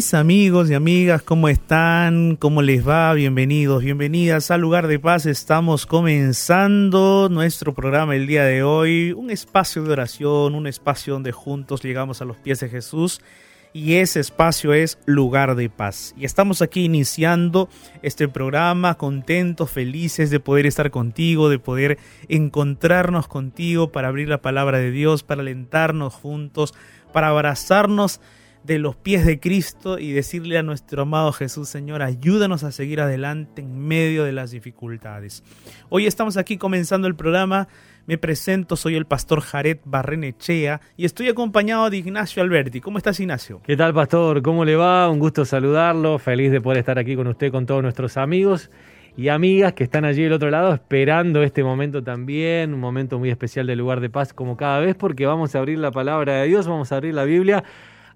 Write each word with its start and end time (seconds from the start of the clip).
mis 0.00 0.14
amigos 0.14 0.70
y 0.70 0.74
amigas, 0.74 1.20
¿cómo 1.20 1.50
están? 1.50 2.36
¿Cómo 2.36 2.62
les 2.62 2.88
va? 2.88 3.12
Bienvenidos, 3.12 3.82
bienvenidas 3.82 4.50
al 4.50 4.62
lugar 4.62 4.86
de 4.86 4.98
paz. 4.98 5.26
Estamos 5.26 5.84
comenzando 5.84 7.28
nuestro 7.30 7.74
programa 7.74 8.16
el 8.16 8.26
día 8.26 8.44
de 8.44 8.62
hoy, 8.62 9.12
un 9.12 9.28
espacio 9.28 9.82
de 9.82 9.92
oración, 9.92 10.54
un 10.54 10.66
espacio 10.66 11.12
donde 11.12 11.32
juntos 11.32 11.82
llegamos 11.82 12.22
a 12.22 12.24
los 12.24 12.38
pies 12.38 12.60
de 12.60 12.70
Jesús 12.70 13.20
y 13.74 13.96
ese 13.96 14.20
espacio 14.20 14.72
es 14.72 14.98
lugar 15.04 15.54
de 15.54 15.68
paz. 15.68 16.14
Y 16.16 16.24
estamos 16.24 16.62
aquí 16.62 16.86
iniciando 16.86 17.68
este 18.00 18.26
programa 18.26 18.96
contentos, 18.96 19.70
felices 19.70 20.30
de 20.30 20.40
poder 20.40 20.64
estar 20.64 20.90
contigo, 20.90 21.50
de 21.50 21.58
poder 21.58 21.98
encontrarnos 22.28 23.28
contigo 23.28 23.92
para 23.92 24.08
abrir 24.08 24.30
la 24.30 24.40
palabra 24.40 24.78
de 24.78 24.92
Dios, 24.92 25.24
para 25.24 25.42
alentarnos 25.42 26.14
juntos, 26.14 26.72
para 27.12 27.28
abrazarnos 27.28 28.22
de 28.64 28.78
los 28.78 28.96
pies 28.96 29.24
de 29.24 29.40
Cristo 29.40 29.98
y 29.98 30.12
decirle 30.12 30.58
a 30.58 30.62
nuestro 30.62 31.02
amado 31.02 31.32
Jesús, 31.32 31.68
Señor, 31.68 32.02
ayúdanos 32.02 32.62
a 32.64 32.72
seguir 32.72 33.00
adelante 33.00 33.62
en 33.62 33.78
medio 33.78 34.24
de 34.24 34.32
las 34.32 34.50
dificultades. 34.50 35.42
Hoy 35.88 36.06
estamos 36.06 36.36
aquí 36.36 36.56
comenzando 36.56 37.08
el 37.08 37.14
programa. 37.14 37.68
Me 38.06 38.18
presento, 38.18 38.76
soy 38.76 38.96
el 38.96 39.06
pastor 39.06 39.40
Jared 39.40 39.78
Barrenechea 39.84 40.80
y 40.96 41.04
estoy 41.04 41.28
acompañado 41.28 41.88
de 41.90 41.98
Ignacio 41.98 42.42
Alberti. 42.42 42.80
¿Cómo 42.80 42.98
estás, 42.98 43.20
Ignacio? 43.20 43.60
¿Qué 43.64 43.76
tal, 43.76 43.94
pastor? 43.94 44.42
¿Cómo 44.42 44.64
le 44.64 44.76
va? 44.76 45.08
Un 45.08 45.18
gusto 45.18 45.44
saludarlo. 45.44 46.18
Feliz 46.18 46.50
de 46.50 46.60
poder 46.60 46.78
estar 46.78 46.98
aquí 46.98 47.14
con 47.14 47.26
usted, 47.28 47.50
con 47.50 47.66
todos 47.66 47.82
nuestros 47.82 48.16
amigos 48.16 48.70
y 49.16 49.28
amigas 49.28 49.72
que 49.74 49.84
están 49.84 50.04
allí 50.04 50.22
del 50.22 50.32
otro 50.32 50.50
lado 50.50 50.72
esperando 50.72 51.42
este 51.42 51.62
momento 51.62 52.02
también, 52.02 52.72
un 52.72 52.80
momento 52.80 53.18
muy 53.18 53.30
especial 53.30 53.66
del 53.66 53.78
lugar 53.78 54.00
de 54.00 54.08
paz 54.08 54.32
como 54.32 54.56
cada 54.56 54.80
vez 54.80 54.94
porque 54.94 55.26
vamos 55.26 55.54
a 55.54 55.58
abrir 55.58 55.78
la 55.78 55.90
palabra 55.90 56.40
de 56.40 56.48
Dios, 56.48 56.66
vamos 56.66 56.92
a 56.92 56.96
abrir 56.96 57.14
la 57.14 57.24
Biblia 57.24 57.64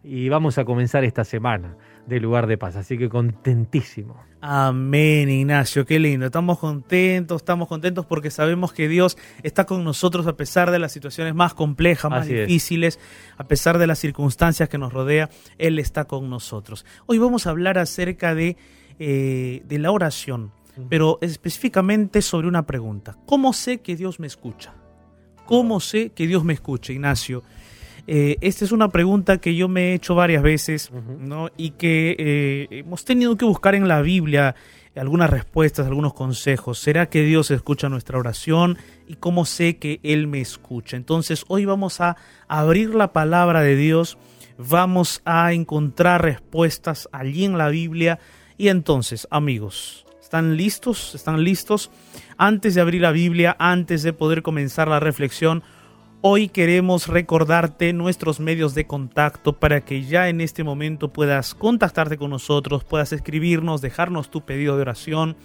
y 0.04 0.28
vamos 0.28 0.58
a 0.58 0.66
comenzar 0.66 1.02
esta 1.02 1.24
semana 1.24 1.76
de 2.06 2.20
lugar 2.20 2.46
de 2.46 2.58
paz. 2.58 2.76
Así 2.76 2.98
que 2.98 3.08
contentísimo. 3.08 4.22
Amén, 4.42 5.30
Ignacio, 5.30 5.86
qué 5.86 5.98
lindo. 5.98 6.26
Estamos 6.26 6.58
contentos, 6.58 7.40
estamos 7.40 7.66
contentos 7.66 8.04
porque 8.04 8.30
sabemos 8.30 8.74
que 8.74 8.86
Dios 8.86 9.16
está 9.42 9.64
con 9.64 9.82
nosotros 9.82 10.26
a 10.26 10.36
pesar 10.36 10.70
de 10.70 10.78
las 10.78 10.92
situaciones 10.92 11.34
más 11.34 11.54
complejas, 11.54 12.10
más 12.10 12.28
difíciles, 12.28 13.00
a 13.38 13.44
pesar 13.44 13.78
de 13.78 13.86
las 13.86 13.98
circunstancias 13.98 14.68
que 14.68 14.76
nos 14.76 14.92
rodea, 14.92 15.30
Él 15.56 15.78
está 15.78 16.04
con 16.04 16.28
nosotros. 16.28 16.84
Hoy 17.06 17.16
vamos 17.16 17.46
a 17.46 17.50
hablar 17.50 17.78
acerca 17.78 18.34
de, 18.34 18.58
eh, 18.98 19.62
de 19.64 19.78
la 19.78 19.90
oración, 19.90 20.52
pero 20.90 21.18
específicamente 21.22 22.20
sobre 22.20 22.46
una 22.46 22.66
pregunta. 22.66 23.16
¿Cómo 23.24 23.54
sé 23.54 23.80
que 23.80 23.96
Dios 23.96 24.20
me 24.20 24.26
escucha? 24.26 24.74
¿Cómo 25.46 25.80
sé 25.80 26.10
que 26.10 26.26
Dios 26.26 26.44
me 26.44 26.52
escucha, 26.52 26.92
Ignacio? 26.92 27.42
Eh, 28.06 28.36
esta 28.42 28.64
es 28.64 28.72
una 28.72 28.88
pregunta 28.88 29.38
que 29.38 29.54
yo 29.54 29.68
me 29.68 29.90
he 29.90 29.94
hecho 29.94 30.14
varias 30.14 30.42
veces 30.42 30.90
¿no? 31.18 31.48
y 31.56 31.70
que 31.70 32.14
eh, 32.18 32.68
hemos 32.70 33.04
tenido 33.04 33.36
que 33.36 33.46
buscar 33.46 33.74
en 33.74 33.88
la 33.88 34.02
Biblia 34.02 34.54
algunas 34.94 35.30
respuestas, 35.30 35.86
algunos 35.86 36.14
consejos. 36.14 36.78
¿Será 36.78 37.08
que 37.08 37.22
Dios 37.22 37.50
escucha 37.50 37.88
nuestra 37.88 38.18
oración? 38.18 38.78
¿Y 39.08 39.14
cómo 39.14 39.44
sé 39.44 39.78
que 39.78 40.00
Él 40.02 40.26
me 40.26 40.40
escucha? 40.40 40.96
Entonces 40.96 41.44
hoy 41.48 41.64
vamos 41.64 42.00
a 42.00 42.16
abrir 42.46 42.94
la 42.94 43.12
palabra 43.12 43.62
de 43.62 43.76
Dios, 43.76 44.18
vamos 44.58 45.22
a 45.24 45.52
encontrar 45.52 46.22
respuestas 46.22 47.08
allí 47.12 47.44
en 47.44 47.58
la 47.58 47.68
Biblia. 47.68 48.20
Y 48.56 48.68
entonces, 48.68 49.26
amigos, 49.30 50.06
¿están 50.20 50.56
listos? 50.56 51.14
¿Están 51.14 51.42
listos? 51.42 51.90
Antes 52.36 52.74
de 52.74 52.80
abrir 52.80 53.02
la 53.02 53.12
Biblia, 53.12 53.56
antes 53.58 54.02
de 54.02 54.12
poder 54.12 54.42
comenzar 54.42 54.86
la 54.86 55.00
reflexión, 55.00 55.64
Hoy 56.26 56.48
queremos 56.48 57.06
recordarte 57.06 57.92
nuestros 57.92 58.40
medios 58.40 58.74
de 58.74 58.86
contacto 58.86 59.52
para 59.60 59.82
que 59.82 60.04
ya 60.04 60.30
en 60.30 60.40
este 60.40 60.64
momento 60.64 61.12
puedas 61.12 61.54
contactarte 61.54 62.16
con 62.16 62.30
nosotros, 62.30 62.82
puedas 62.82 63.12
escribirnos, 63.12 63.82
dejarnos 63.82 64.30
tu 64.30 64.40
pedido 64.40 64.76
de 64.76 64.80
oración, 64.80 65.36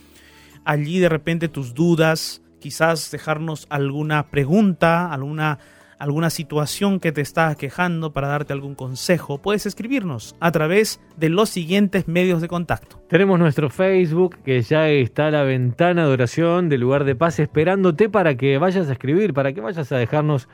allí 0.63 0.99
de 0.99 1.09
repente 1.09 1.49
tus 1.49 1.73
dudas, 1.73 2.41
quizás 2.61 3.11
dejarnos 3.11 3.67
alguna 3.69 4.27
pregunta, 4.27 5.11
alguna 5.11 5.59
alguna 5.99 6.29
situación 6.29 6.99
que 6.99 7.11
te 7.11 7.21
está 7.21 7.53
quejando 7.55 8.11
para 8.13 8.29
darte 8.29 8.53
algún 8.53 8.73
consejo, 8.73 9.37
puedes 9.37 9.65
escribirnos 9.65 10.35
a 10.39 10.51
través 10.51 11.01
de 11.17 11.29
los 11.29 11.49
siguientes 11.49 12.07
medios 12.07 12.41
de 12.41 12.47
contacto. 12.47 13.03
Tenemos 13.09 13.37
nuestro 13.37 13.69
Facebook, 13.69 14.37
que 14.43 14.61
ya 14.61 14.89
está 14.89 15.29
la 15.29 15.43
ventana 15.43 16.05
de 16.05 16.13
oración 16.13 16.69
del 16.69 16.81
lugar 16.81 17.03
de 17.03 17.15
paz 17.15 17.39
esperándote 17.39 18.09
para 18.09 18.35
que 18.35 18.57
vayas 18.57 18.89
a 18.89 18.93
escribir, 18.93 19.33
para 19.33 19.51
que 19.51 19.61
vayas 19.61 19.91
a 19.91 19.97
dejarnos 19.97 20.47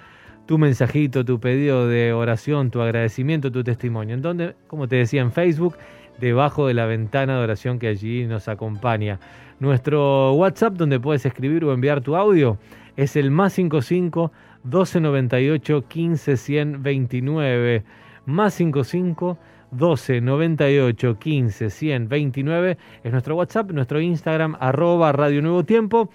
tu 0.48 0.58
mensajito, 0.58 1.24
tu 1.24 1.40
pedido 1.40 1.88
de 1.88 2.14
oración, 2.14 2.72
tu 2.72 2.82
agradecimiento, 2.82 3.52
tu 3.52 3.64
testimonio. 3.64 4.16
En 4.16 4.22
donde, 4.22 4.56
como 4.68 4.88
te 4.88 4.96
decía 4.96 5.22
en 5.22 5.32
Facebook, 5.32 5.76
debajo 6.20 6.68
de 6.68 6.74
la 6.74 6.86
ventana 6.86 7.38
de 7.38 7.44
oración 7.44 7.78
que 7.78 7.88
allí 7.88 8.26
nos 8.26 8.48
acompaña. 8.48 9.20
Nuestro 9.60 10.34
WhatsApp, 10.34 10.74
donde 10.74 11.00
puedes 11.00 11.26
escribir 11.26 11.64
o 11.66 11.74
enviar 11.74 12.02
tu 12.02 12.16
audio, 12.16 12.58
es 12.96 13.16
el 13.16 13.32
más 13.32 13.54
55 13.54 14.32
1298 14.66 15.88
15 15.88 16.38
129. 16.38 17.84
Más 18.26 18.54
55 18.56 19.38
12 19.72 20.22
98 20.22 21.20
15 21.20 21.70
129 21.70 22.78
es 23.04 23.12
nuestro 23.12 23.36
WhatsApp, 23.36 23.72
nuestro 23.72 24.02
Instagram, 24.02 24.56
arroba 24.60 25.12
Radio 25.12 25.42
Nuevo 25.42 25.64
Tiempo. 25.64 26.10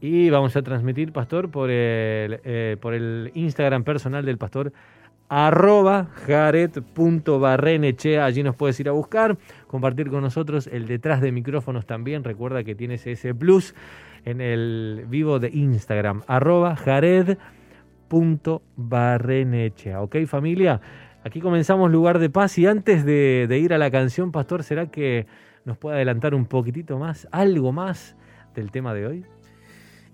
Y 0.00 0.30
vamos 0.30 0.56
a 0.56 0.62
transmitir, 0.62 1.12
pastor, 1.12 1.50
por 1.50 1.70
el, 1.70 2.40
eh, 2.44 2.76
por 2.80 2.94
el 2.94 3.30
Instagram 3.34 3.84
personal 3.84 4.24
del 4.24 4.36
pastor 4.36 4.72
arroba. 5.32 6.08
Allí 6.28 8.42
nos 8.42 8.56
puedes 8.56 8.80
ir 8.80 8.88
a 8.88 8.92
buscar, 8.92 9.38
compartir 9.66 10.10
con 10.10 10.20
nosotros 10.20 10.66
el 10.66 10.86
detrás 10.86 11.22
de 11.22 11.32
micrófonos 11.32 11.86
también. 11.86 12.22
Recuerda 12.22 12.64
que 12.64 12.74
tienes 12.74 13.06
ese 13.06 13.34
plus 13.34 13.74
en 14.26 14.42
el 14.42 15.06
vivo 15.08 15.38
de 15.38 15.48
Instagram, 15.48 16.22
arroba 16.26 16.76
jared.barrenechea. 16.76 17.61
¿Ok, 20.00 20.16
familia? 20.26 20.80
Aquí 21.24 21.40
comenzamos 21.40 21.90
Lugar 21.90 22.18
de 22.18 22.30
Paz 22.30 22.58
y 22.58 22.66
antes 22.66 23.04
de, 23.04 23.46
de 23.48 23.58
ir 23.58 23.72
a 23.72 23.78
la 23.78 23.90
canción, 23.90 24.32
pastor, 24.32 24.64
¿será 24.64 24.90
que 24.90 25.26
nos 25.64 25.78
puede 25.78 25.96
adelantar 25.96 26.34
un 26.34 26.46
poquitito 26.46 26.98
más, 26.98 27.28
algo 27.30 27.72
más 27.72 28.16
del 28.54 28.70
tema 28.70 28.92
de 28.94 29.06
hoy? 29.06 29.26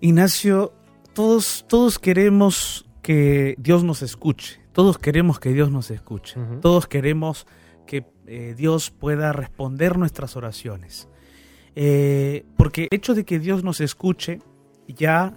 Ignacio, 0.01 0.73
todos, 1.13 1.65
todos 1.67 1.99
queremos 1.99 2.87
que 3.01 3.55
Dios 3.57 3.83
nos 3.83 4.01
escuche, 4.01 4.61
todos 4.71 4.97
queremos 4.97 5.39
que 5.39 5.51
Dios 5.51 5.71
nos 5.71 5.91
escuche, 5.91 6.39
todos 6.61 6.87
queremos 6.87 7.47
que 7.85 8.05
eh, 8.27 8.53
Dios 8.55 8.91
pueda 8.91 9.33
responder 9.33 9.97
nuestras 9.97 10.35
oraciones. 10.35 11.09
Eh, 11.75 12.45
porque 12.55 12.83
el 12.83 12.89
hecho 12.91 13.15
de 13.15 13.25
que 13.25 13.39
Dios 13.39 13.63
nos 13.63 13.81
escuche 13.81 14.39
ya, 14.87 15.33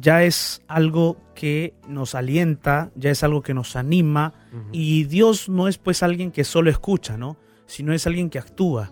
ya 0.00 0.22
es 0.22 0.62
algo 0.68 1.16
que 1.34 1.74
nos 1.86 2.14
alienta, 2.14 2.90
ya 2.94 3.10
es 3.10 3.22
algo 3.22 3.42
que 3.42 3.54
nos 3.54 3.76
anima, 3.76 4.34
y 4.72 5.04
Dios 5.04 5.48
no 5.48 5.68
es 5.68 5.78
pues 5.78 6.02
alguien 6.02 6.30
que 6.30 6.44
solo 6.44 6.70
escucha, 6.70 7.16
¿no? 7.16 7.36
sino 7.68 7.92
es 7.92 8.06
alguien 8.06 8.30
que 8.30 8.40
actúa. 8.40 8.90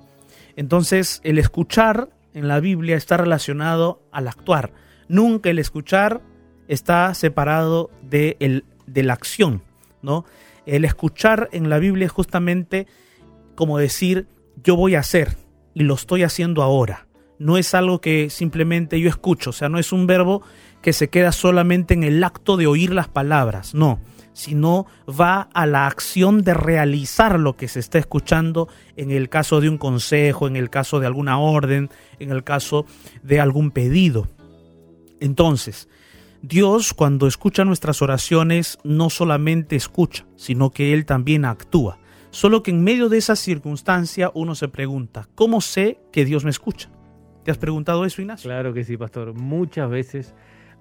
Entonces 0.54 1.20
el 1.24 1.38
escuchar 1.38 2.10
en 2.34 2.46
la 2.46 2.60
Biblia 2.60 2.96
está 2.96 3.16
relacionado 3.16 4.02
al 4.12 4.28
actuar. 4.28 4.72
Nunca 5.08 5.50
el 5.50 5.58
escuchar 5.58 6.20
está 6.68 7.12
separado 7.14 7.90
de, 8.02 8.36
el, 8.38 8.64
de 8.86 9.02
la 9.02 9.14
acción, 9.14 9.62
¿no? 10.02 10.24
El 10.66 10.84
escuchar 10.84 11.48
en 11.52 11.70
la 11.70 11.78
Biblia 11.78 12.06
es 12.06 12.12
justamente 12.12 12.86
como 13.54 13.78
decir, 13.78 14.28
yo 14.62 14.76
voy 14.76 14.94
a 14.94 15.00
hacer 15.00 15.36
y 15.74 15.82
lo 15.84 15.94
estoy 15.94 16.22
haciendo 16.22 16.62
ahora. 16.62 17.06
No 17.38 17.56
es 17.56 17.74
algo 17.74 18.00
que 18.00 18.30
simplemente 18.30 19.00
yo 19.00 19.08
escucho, 19.08 19.50
o 19.50 19.52
sea, 19.52 19.68
no 19.68 19.78
es 19.78 19.92
un 19.92 20.06
verbo 20.06 20.42
que 20.82 20.92
se 20.92 21.08
queda 21.08 21.32
solamente 21.32 21.94
en 21.94 22.04
el 22.04 22.22
acto 22.22 22.56
de 22.56 22.66
oír 22.66 22.92
las 22.92 23.08
palabras, 23.08 23.74
no, 23.74 24.00
sino 24.32 24.86
va 25.08 25.48
a 25.54 25.66
la 25.66 25.86
acción 25.86 26.42
de 26.42 26.52
realizar 26.52 27.40
lo 27.40 27.56
que 27.56 27.68
se 27.68 27.80
está 27.80 27.98
escuchando 27.98 28.68
en 28.96 29.10
el 29.10 29.28
caso 29.28 29.60
de 29.60 29.68
un 29.68 29.78
consejo, 29.78 30.46
en 30.46 30.56
el 30.56 30.68
caso 30.68 31.00
de 31.00 31.06
alguna 31.06 31.38
orden, 31.38 31.88
en 32.18 32.30
el 32.30 32.44
caso 32.44 32.84
de 33.22 33.40
algún 33.40 33.70
pedido. 33.70 34.28
Entonces, 35.20 35.88
Dios 36.42 36.92
cuando 36.92 37.26
escucha 37.26 37.64
nuestras 37.64 38.02
oraciones 38.02 38.78
no 38.84 39.08
solamente 39.08 39.74
escucha, 39.74 40.26
sino 40.36 40.70
que 40.70 40.92
Él 40.92 41.06
también 41.06 41.44
actúa. 41.46 41.98
Solo 42.30 42.62
que 42.62 42.70
en 42.70 42.84
medio 42.84 43.08
de 43.08 43.16
esa 43.16 43.36
circunstancia 43.36 44.30
uno 44.34 44.54
se 44.54 44.68
pregunta, 44.68 45.28
¿cómo 45.34 45.62
sé 45.62 45.98
que 46.12 46.26
Dios 46.26 46.44
me 46.44 46.50
escucha? 46.50 46.90
¿Te 47.42 47.50
has 47.50 47.56
preguntado 47.58 48.04
eso, 48.04 48.20
Ignacio? 48.20 48.48
Claro 48.48 48.74
que 48.74 48.84
sí, 48.84 48.98
pastor. 48.98 49.32
Muchas 49.32 49.88
veces 49.88 50.34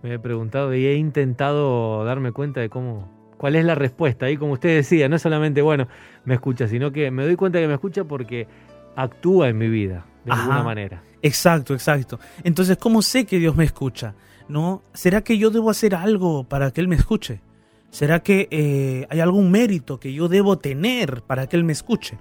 me 0.05 0.13
he 0.13 0.19
preguntado 0.19 0.73
y 0.75 0.85
he 0.85 0.95
intentado 0.97 2.03
darme 2.05 2.31
cuenta 2.31 2.61
de 2.61 2.69
cómo, 2.69 3.09
cuál 3.37 3.55
es 3.55 3.65
la 3.65 3.73
respuesta. 3.73 4.29
Y 4.29 4.37
como 4.37 4.53
usted 4.53 4.69
decía, 4.75 5.09
no 5.09 5.17
solamente, 5.17 5.63
bueno, 5.63 5.87
me 6.25 6.35
escucha, 6.35 6.67
sino 6.67 6.91
que 6.91 7.09
me 7.09 7.25
doy 7.25 7.35
cuenta 7.35 7.59
que 7.59 7.67
me 7.67 7.73
escucha 7.73 8.03
porque 8.03 8.47
actúa 8.95 9.49
en 9.49 9.57
mi 9.57 9.67
vida 9.67 10.05
de 10.23 10.31
alguna 10.31 10.61
manera. 10.61 11.01
Exacto, 11.23 11.73
exacto. 11.73 12.19
Entonces, 12.43 12.77
¿cómo 12.77 13.01
sé 13.01 13.25
que 13.25 13.39
Dios 13.39 13.55
me 13.55 13.63
escucha? 13.63 14.13
¿No? 14.47 14.83
¿Será 14.93 15.21
que 15.21 15.39
yo 15.39 15.49
debo 15.49 15.71
hacer 15.71 15.95
algo 15.95 16.43
para 16.43 16.69
que 16.69 16.81
Él 16.81 16.87
me 16.87 16.97
escuche? 16.97 17.41
¿Será 17.89 18.19
que 18.19 18.47
eh, 18.51 19.07
hay 19.09 19.21
algún 19.21 19.49
mérito 19.49 19.99
que 19.99 20.13
yo 20.13 20.27
debo 20.27 20.59
tener 20.59 21.23
para 21.23 21.47
que 21.47 21.55
Él 21.55 21.63
me 21.63 21.73
escuche? 21.73 22.19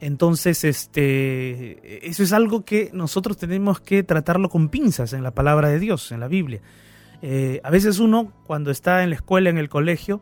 Entonces, 0.00 0.62
este, 0.62 2.06
eso 2.06 2.22
es 2.22 2.34
algo 2.34 2.66
que 2.66 2.90
nosotros 2.92 3.38
tenemos 3.38 3.80
que 3.80 4.02
tratarlo 4.02 4.50
con 4.50 4.68
pinzas 4.68 5.14
en 5.14 5.22
la 5.22 5.30
palabra 5.30 5.70
de 5.70 5.78
Dios, 5.78 6.12
en 6.12 6.20
la 6.20 6.28
Biblia. 6.28 6.60
Eh, 7.22 7.60
a 7.64 7.70
veces 7.70 7.98
uno, 7.98 8.32
cuando 8.46 8.70
está 8.70 9.02
en 9.02 9.10
la 9.10 9.16
escuela, 9.16 9.50
en 9.50 9.58
el 9.58 9.68
colegio, 9.68 10.20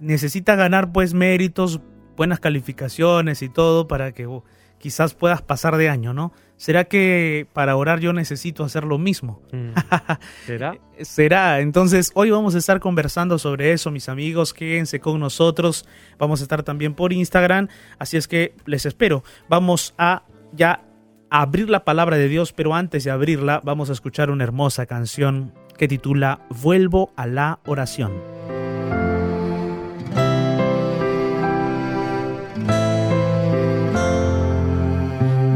necesita 0.00 0.56
ganar 0.56 0.92
pues 0.92 1.14
méritos, 1.14 1.80
buenas 2.16 2.40
calificaciones 2.40 3.42
y 3.42 3.48
todo 3.48 3.88
para 3.88 4.12
que 4.12 4.26
uh, 4.26 4.42
quizás 4.78 5.14
puedas 5.14 5.42
pasar 5.42 5.76
de 5.76 5.88
año, 5.88 6.12
¿no? 6.12 6.32
¿Será 6.56 6.84
que 6.84 7.46
para 7.52 7.76
orar 7.76 8.00
yo 8.00 8.12
necesito 8.12 8.64
hacer 8.64 8.84
lo 8.84 8.98
mismo? 8.98 9.42
Mm. 9.52 9.70
¿Será? 10.46 10.78
Será. 11.00 11.60
Entonces, 11.60 12.12
hoy 12.14 12.30
vamos 12.30 12.54
a 12.54 12.58
estar 12.58 12.80
conversando 12.80 13.38
sobre 13.38 13.72
eso, 13.72 13.90
mis 13.90 14.08
amigos. 14.08 14.54
Quédense 14.54 15.00
con 15.00 15.18
nosotros. 15.18 15.86
Vamos 16.18 16.40
a 16.40 16.44
estar 16.44 16.62
también 16.62 16.94
por 16.94 17.12
Instagram. 17.12 17.68
Así 17.98 18.16
es 18.16 18.28
que 18.28 18.54
les 18.66 18.86
espero. 18.86 19.24
Vamos 19.48 19.94
a 19.98 20.24
ya 20.52 20.84
abrir 21.28 21.68
la 21.70 21.84
palabra 21.84 22.16
de 22.16 22.28
Dios, 22.28 22.52
pero 22.52 22.74
antes 22.74 23.02
de 23.04 23.10
abrirla, 23.10 23.60
vamos 23.64 23.90
a 23.90 23.92
escuchar 23.92 24.30
una 24.30 24.44
hermosa 24.44 24.86
canción 24.86 25.52
que 25.76 25.88
titula 25.88 26.40
Vuelvo 26.50 27.10
a 27.16 27.26
la 27.26 27.58
oración. 27.66 28.34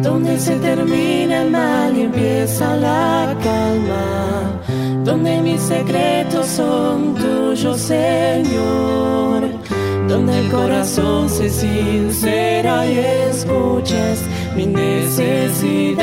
donde 0.03 0.39
se 0.39 0.57
termina 0.57 1.43
el 1.43 1.51
mal 1.51 1.97
y 1.97 2.03
empieza 2.03 2.77
la 2.77 3.37
calma, 3.43 4.61
donde 5.05 5.41
mis 5.43 5.61
secretos 5.61 6.47
son 6.47 7.15
tuyos, 7.15 7.81
Señor, 7.81 9.43
donde 10.09 10.41
el 10.41 10.51
corazón 10.51 11.29
se 11.29 11.49
sincera 11.51 12.87
y 12.87 12.99
escuchas 13.31 14.23
mi 14.57 14.67
necesidad, 14.67 16.03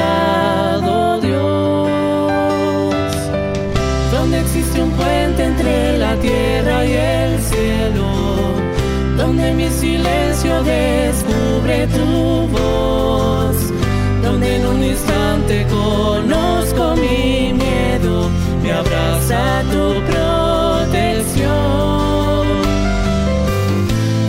tierra 6.21 6.85
y 6.85 6.93
el 6.93 7.39
cielo, 7.41 8.07
donde 9.17 9.53
mi 9.53 9.69
silencio 9.69 10.63
descubre 10.63 11.87
tu 11.87 12.47
voz 12.47 13.25
donde 14.25 14.55
en 14.57 14.65
un 14.65 14.83
instante 14.83 15.65
conozco 15.69 16.95
mi 16.95 17.53
miedo, 17.53 18.29
me 18.63 18.71
abraza 18.71 19.61
tu 19.71 20.01
protección. 20.11 21.45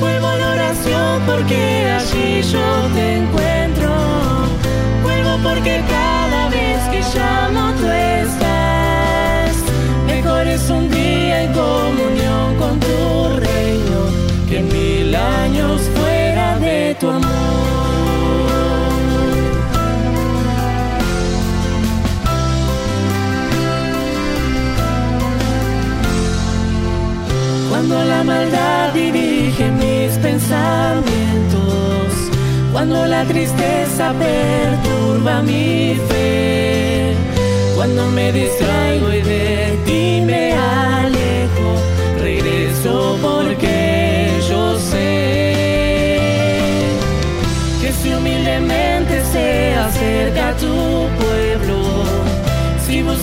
Vuelvo 0.00 0.26
a 0.26 0.37
la 0.37 0.50
oración 0.52 1.22
porque 1.26 1.90
allí 1.99 2.42
yo 2.42 2.66
te 2.94 3.15
Cuando 27.70 28.04
la 28.04 28.25
maldad 28.25 28.92
dirige 28.94 29.70
mis 29.70 30.18
pensamientos, 30.18 31.04
cuando 32.72 33.06
la 33.06 33.25
tristeza 33.25 34.12
perturba 34.18 35.42
mi 35.42 35.94
fe, 36.08 37.14
cuando 37.76 38.10
me 38.10 38.32
distraigo 38.32 39.12
y 39.12 39.22
de 39.22 39.78
ti 39.86 40.22
me 40.26 40.52
alejo, 40.54 41.68
regreso 42.20 43.16
porque 43.22 44.05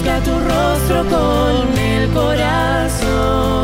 busca 0.04 0.20
tu 0.20 0.32
rostro 0.32 1.06
con 1.06 1.78
el 1.78 2.10
corazón 2.10 3.64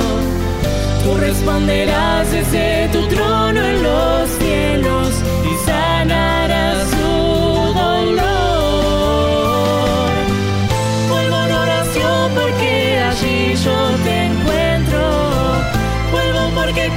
Tú 1.03 1.17
responderás 1.17 2.31
desde 2.31 2.88
tu 2.89 3.08
trono 3.08 3.60
en 3.60 3.84
los 3.84 4.29
cielos 4.29 5.10
y 5.43 5.65
sanarás 5.65 6.88
su 6.89 7.74
dolor. 7.74 8.19
Vuelvo 11.10 11.38
la 11.48 11.62
oración 11.62 12.31
porque 12.36 13.00
allí 13.10 13.55
yo 13.55 13.77
te 14.03 14.25
encuentro. 14.25 15.01
Vuelvo 16.12 16.51
porque 16.55 16.91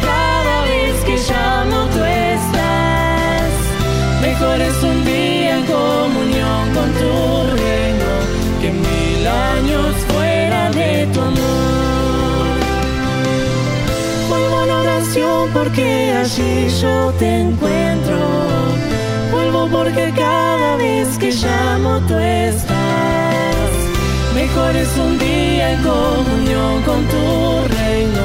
porque 15.73 16.12
allí 16.12 16.69
yo 16.83 17.12
te 17.19 17.41
encuentro. 17.41 18.19
Vuelvo 19.33 19.69
porque 19.71 20.12
cada 20.14 20.76
vez 20.76 21.17
que 21.19 21.31
llamo 21.31 21.99
tú 22.07 22.14
estás. 22.14 23.71
Mejor 24.35 24.76
es 24.76 24.97
un 24.99 25.19
día 25.19 25.73
en 25.73 25.83
comunión 25.83 26.83
con 26.83 27.05
tu 27.07 27.75
reino 27.75 28.25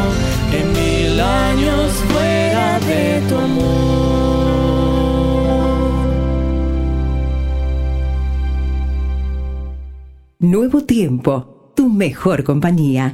que 0.52 0.64
mil 0.78 1.20
años 1.20 1.92
fuera 2.10 2.80
de 2.80 3.22
tu 3.30 3.36
amor. 3.38 3.78
Nuevo 10.40 10.84
tiempo, 10.84 11.72
tu 11.76 11.90
mejor 11.90 12.44
compañía. 12.44 13.14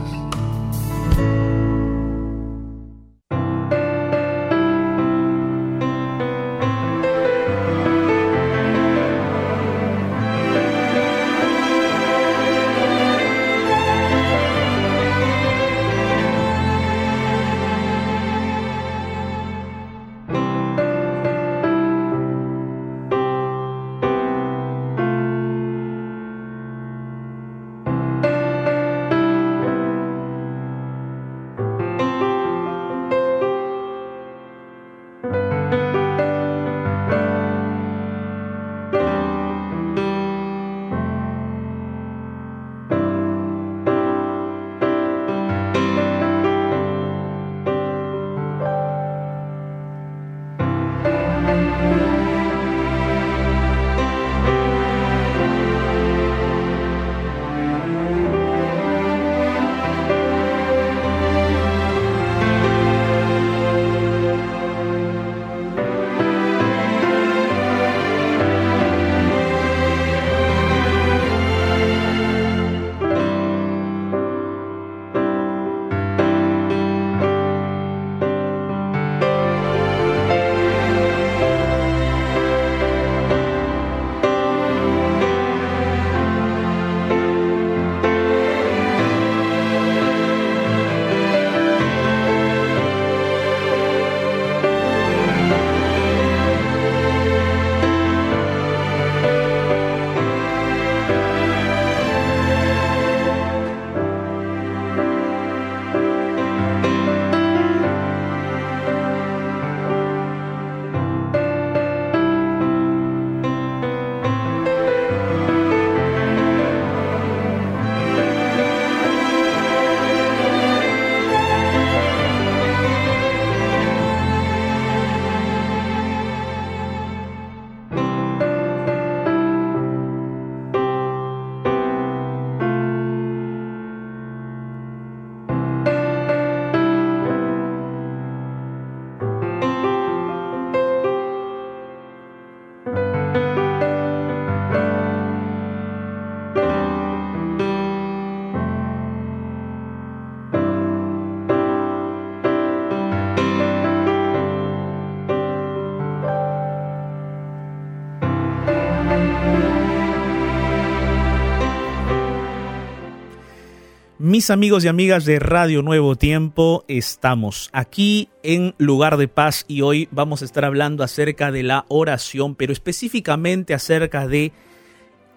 Mis 164.23 164.51
amigos 164.51 164.85
y 164.85 164.87
amigas 164.87 165.25
de 165.25 165.39
Radio 165.39 165.81
Nuevo 165.81 166.15
Tiempo, 166.15 166.85
estamos 166.87 167.71
aquí 167.73 168.29
en 168.43 168.75
Lugar 168.77 169.17
de 169.17 169.27
Paz 169.27 169.65
y 169.67 169.81
hoy 169.81 170.07
vamos 170.11 170.43
a 170.43 170.45
estar 170.45 170.63
hablando 170.63 171.03
acerca 171.03 171.51
de 171.51 171.63
la 171.63 171.85
oración, 171.87 172.53
pero 172.53 172.71
específicamente 172.71 173.73
acerca 173.73 174.27
de 174.27 174.51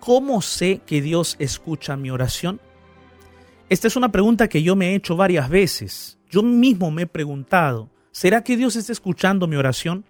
cómo 0.00 0.42
sé 0.42 0.82
que 0.84 1.00
Dios 1.00 1.36
escucha 1.38 1.96
mi 1.96 2.10
oración. 2.10 2.60
Esta 3.70 3.88
es 3.88 3.96
una 3.96 4.12
pregunta 4.12 4.48
que 4.48 4.62
yo 4.62 4.76
me 4.76 4.90
he 4.90 4.96
hecho 4.96 5.16
varias 5.16 5.48
veces. 5.48 6.18
Yo 6.28 6.42
mismo 6.42 6.90
me 6.90 7.04
he 7.04 7.06
preguntado, 7.06 7.88
¿será 8.12 8.44
que 8.44 8.58
Dios 8.58 8.76
está 8.76 8.92
escuchando 8.92 9.46
mi 9.46 9.56
oración? 9.56 10.04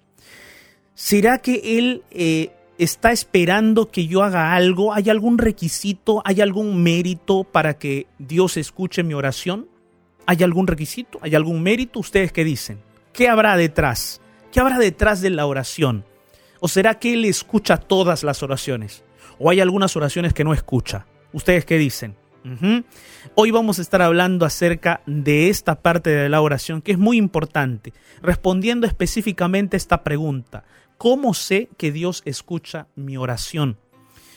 ¿Será 0.97 1.39
que 1.39 1.79
Él 1.79 2.03
eh, 2.11 2.51
está 2.79 3.13
esperando 3.13 3.91
que 3.91 4.07
yo 4.07 4.23
haga 4.23 4.55
algo? 4.55 4.93
¿Hay 4.93 5.11
algún 5.11 5.39
requisito? 5.39 6.23
¿Hay 6.25 6.41
algún 6.41 6.83
mérito 6.83 7.45
para 7.45 7.79
que 7.79 8.07
Dios 8.19 8.57
escuche 8.57 9.03
mi 9.03 9.15
oración? 9.15 9.69
¿Hay 10.27 10.43
algún 10.43 10.67
requisito? 10.67 11.19
¿Hay 11.23 11.35
algún 11.35 11.63
mérito? 11.63 12.01
¿Ustedes 12.01 12.33
qué 12.33 12.45
dicen? 12.45 12.81
¿Qué 13.13 13.29
habrá 13.29 13.57
detrás? 13.57 14.21
¿Qué 14.51 14.61
habrá 14.61 14.79
detrás 14.79 15.21
de 15.21 15.31
la 15.31 15.47
oración? 15.47 16.05
¿O 16.61 16.69
será 16.69 16.99
que 16.99 17.15
Él 17.15 17.25
escucha 17.25 17.77
todas 17.77 18.23
las 18.23 18.43
oraciones? 18.43 19.05
¿O 19.39 19.51
hay 19.51 19.61
algunas 19.61 19.97
oraciones 19.97 20.33
que 20.33 20.45
no 20.45 20.55
escucha? 20.55 21.07
¿Ustedes 21.33 21.65
qué 21.65 21.79
dicen? 21.79 22.17
Hoy 23.35 23.51
vamos 23.51 23.79
a 23.79 23.83
estar 23.83 24.03
hablando 24.03 24.45
acerca 24.45 25.01
de 25.07 25.49
esta 25.49 25.81
parte 25.81 26.11
de 26.11 26.29
la 26.29 26.43
oración 26.43 26.83
que 26.83 26.93
es 26.93 26.99
muy 26.99 27.17
importante, 27.17 27.95
respondiendo 28.21 28.87
específicamente 28.87 29.77
a 29.77 29.79
esta 29.79 30.03
pregunta. 30.03 30.65
¿Cómo 30.99 31.35
sé 31.35 31.69
que 31.77 31.93
Dios 31.93 32.23
escucha 32.25 32.87
mi 32.95 33.17
oración? 33.17 33.79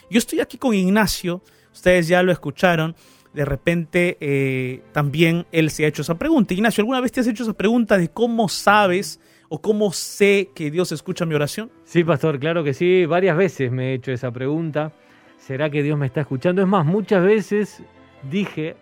Yo 0.10 0.18
estoy 0.18 0.40
aquí 0.40 0.58
con 0.58 0.74
Ignacio, 0.74 1.42
ustedes 1.74 2.08
ya 2.08 2.24
lo 2.24 2.32
escucharon, 2.32 2.96
de 3.34 3.46
repente 3.46 4.18
eh, 4.20 4.82
también 4.92 5.46
él 5.52 5.70
se 5.70 5.86
ha 5.86 5.88
hecho 5.88 6.02
esa 6.02 6.18
pregunta. 6.18 6.54
Ignacio, 6.54 6.82
¿alguna 6.82 7.02
vez 7.02 7.12
te 7.12 7.20
has 7.20 7.28
hecho 7.28 7.44
esa 7.44 7.54
pregunta 7.54 7.98
de 7.98 8.10
cómo 8.10 8.50
sabes 8.50 9.20
o 9.50 9.62
cómo 9.62 9.92
sé 9.92 10.50
que 10.56 10.72
Dios 10.72 10.92
escucha 10.92 11.26
mi 11.26 11.36
oración? 11.36 11.72
Sí, 11.84 12.04
pastor, 12.04 12.40
claro 12.40 12.64
que 12.64 12.74
sí, 12.74 13.06
varias 13.06 13.38
veces 13.38 13.72
me 13.72 13.92
he 13.92 13.94
hecho 13.96 14.12
esa 14.12 14.32
pregunta. 14.32 14.92
¿Será 15.38 15.70
que 15.70 15.84
Dios 15.84 15.98
me 15.98 16.08
está 16.08 16.22
escuchando? 16.22 16.62
Es 16.62 16.68
más, 16.68 16.86
muchas 16.86 17.24
veces 17.24 17.84
dije, 18.30 18.76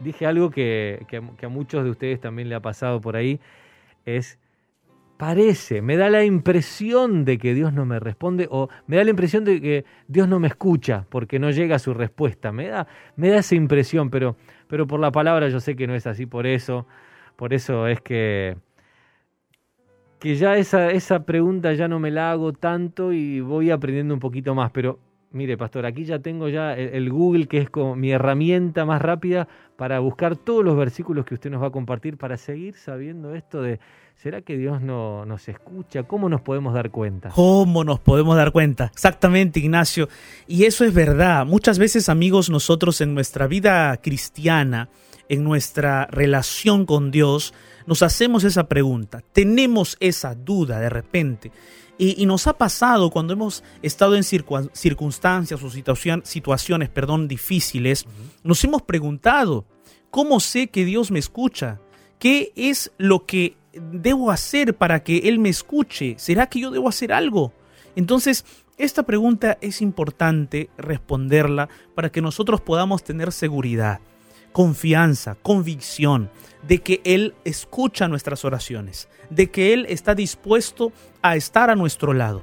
dije 0.00 0.26
algo 0.26 0.50
que, 0.50 1.04
que 1.08 1.46
a 1.46 1.48
muchos 1.48 1.84
de 1.84 1.90
ustedes 1.90 2.20
también 2.20 2.48
le 2.48 2.54
ha 2.54 2.60
pasado 2.60 3.00
por 3.00 3.14
ahí, 3.14 3.40
es 4.06 4.38
parece, 5.18 5.82
me 5.82 5.96
da 5.96 6.08
la 6.08 6.24
impresión 6.24 7.24
de 7.24 7.38
que 7.38 7.52
Dios 7.52 7.72
no 7.74 7.84
me 7.84 7.98
responde 8.00 8.46
o 8.50 8.68
me 8.86 8.96
da 8.96 9.04
la 9.04 9.10
impresión 9.10 9.44
de 9.44 9.60
que 9.60 9.84
Dios 10.06 10.28
no 10.28 10.38
me 10.38 10.48
escucha 10.48 11.04
porque 11.10 11.38
no 11.38 11.50
llega 11.50 11.76
a 11.76 11.78
su 11.80 11.92
respuesta. 11.92 12.52
Me 12.52 12.68
da, 12.68 12.86
me 13.16 13.28
da 13.28 13.38
esa 13.38 13.56
impresión, 13.56 14.10
pero, 14.10 14.36
pero 14.68 14.86
por 14.86 15.00
la 15.00 15.12
palabra 15.12 15.48
yo 15.48 15.60
sé 15.60 15.76
que 15.76 15.86
no 15.86 15.94
es 15.94 16.06
así, 16.06 16.24
por 16.24 16.46
eso, 16.46 16.86
por 17.36 17.52
eso 17.52 17.88
es 17.88 18.00
que, 18.00 18.56
que 20.20 20.36
ya 20.36 20.56
esa, 20.56 20.90
esa 20.92 21.24
pregunta 21.26 21.74
ya 21.74 21.88
no 21.88 21.98
me 21.98 22.12
la 22.12 22.30
hago 22.30 22.52
tanto 22.52 23.12
y 23.12 23.40
voy 23.40 23.72
aprendiendo 23.72 24.14
un 24.14 24.20
poquito 24.20 24.54
más, 24.54 24.70
pero 24.70 25.00
Mire, 25.30 25.58
pastor, 25.58 25.84
aquí 25.84 26.04
ya 26.04 26.20
tengo 26.20 26.48
ya 26.48 26.74
el, 26.74 27.10
Google, 27.10 27.48
que 27.48 27.58
es 27.58 27.68
como 27.68 27.94
mi 27.94 28.10
herramienta 28.10 28.86
más 28.86 29.02
rápida 29.02 29.46
para 29.76 29.98
buscar 29.98 30.36
todos 30.36 30.64
los 30.64 30.74
versículos 30.74 31.26
que 31.26 31.34
usted 31.34 31.50
nos 31.50 31.62
va 31.62 31.66
a 31.66 31.70
compartir 31.70 32.16
para 32.16 32.38
seguir 32.38 32.76
sabiendo 32.76 33.34
esto 33.34 33.60
de, 33.60 33.78
¿será 34.16 34.40
que 34.40 34.56
Dios 34.56 34.80
no 34.80 35.26
nos 35.26 35.46
escucha? 35.50 36.04
¿Cómo 36.04 36.30
nos 36.30 36.40
podemos 36.40 36.72
dar 36.72 36.90
cuenta? 36.90 37.28
¿Cómo 37.28 37.84
nos 37.84 38.00
podemos 38.00 38.36
dar 38.36 38.52
cuenta? 38.52 38.86
Exactamente, 38.86 39.60
Ignacio. 39.60 40.08
Y 40.46 40.64
eso 40.64 40.86
es 40.86 40.94
verdad. 40.94 41.44
Muchas 41.44 41.78
veces, 41.78 42.08
amigos, 42.08 42.48
nosotros 42.48 43.02
en 43.02 43.12
nuestra 43.12 43.46
vida 43.46 43.94
cristiana, 43.98 44.88
en 45.28 45.44
nuestra 45.44 46.06
relación 46.06 46.86
con 46.86 47.10
Dios, 47.10 47.52
nos 47.86 48.02
hacemos 48.02 48.44
esa 48.44 48.66
pregunta, 48.66 49.22
tenemos 49.32 49.98
esa 50.00 50.34
duda 50.34 50.80
de 50.80 50.88
repente. 50.88 51.52
Y, 51.98 52.24
nos 52.26 52.46
ha 52.46 52.52
pasado 52.52 53.10
cuando 53.10 53.32
hemos 53.32 53.64
estado 53.82 54.14
en 54.14 54.22
circunstancias 54.22 55.60
o 55.62 55.70
situaciones 56.24 56.88
perdón, 56.90 57.26
difíciles, 57.26 58.06
nos 58.44 58.62
hemos 58.62 58.82
preguntado, 58.82 59.66
¿cómo 60.10 60.38
sé 60.38 60.68
que 60.68 60.84
Dios 60.84 61.10
me 61.10 61.18
escucha? 61.18 61.80
¿Qué 62.20 62.52
es 62.54 62.92
lo 62.98 63.26
que 63.26 63.56
debo 63.72 64.30
hacer 64.30 64.76
para 64.76 65.02
que 65.02 65.18
Él 65.28 65.40
me 65.40 65.48
escuche? 65.48 66.14
¿Será 66.18 66.46
que 66.46 66.60
yo 66.60 66.70
debo 66.70 66.88
hacer 66.88 67.12
algo? 67.12 67.52
Entonces, 67.96 68.44
esta 68.76 69.02
pregunta 69.02 69.58
es 69.60 69.82
importante 69.82 70.70
responderla 70.78 71.68
para 71.96 72.10
que 72.10 72.22
nosotros 72.22 72.60
podamos 72.60 73.02
tener 73.02 73.32
seguridad 73.32 74.00
confianza, 74.52 75.36
convicción 75.36 76.30
de 76.66 76.78
que 76.78 77.00
Él 77.04 77.34
escucha 77.44 78.08
nuestras 78.08 78.44
oraciones, 78.44 79.08
de 79.30 79.50
que 79.50 79.72
Él 79.72 79.86
está 79.88 80.14
dispuesto 80.14 80.92
a 81.22 81.36
estar 81.36 81.70
a 81.70 81.76
nuestro 81.76 82.12
lado. 82.12 82.42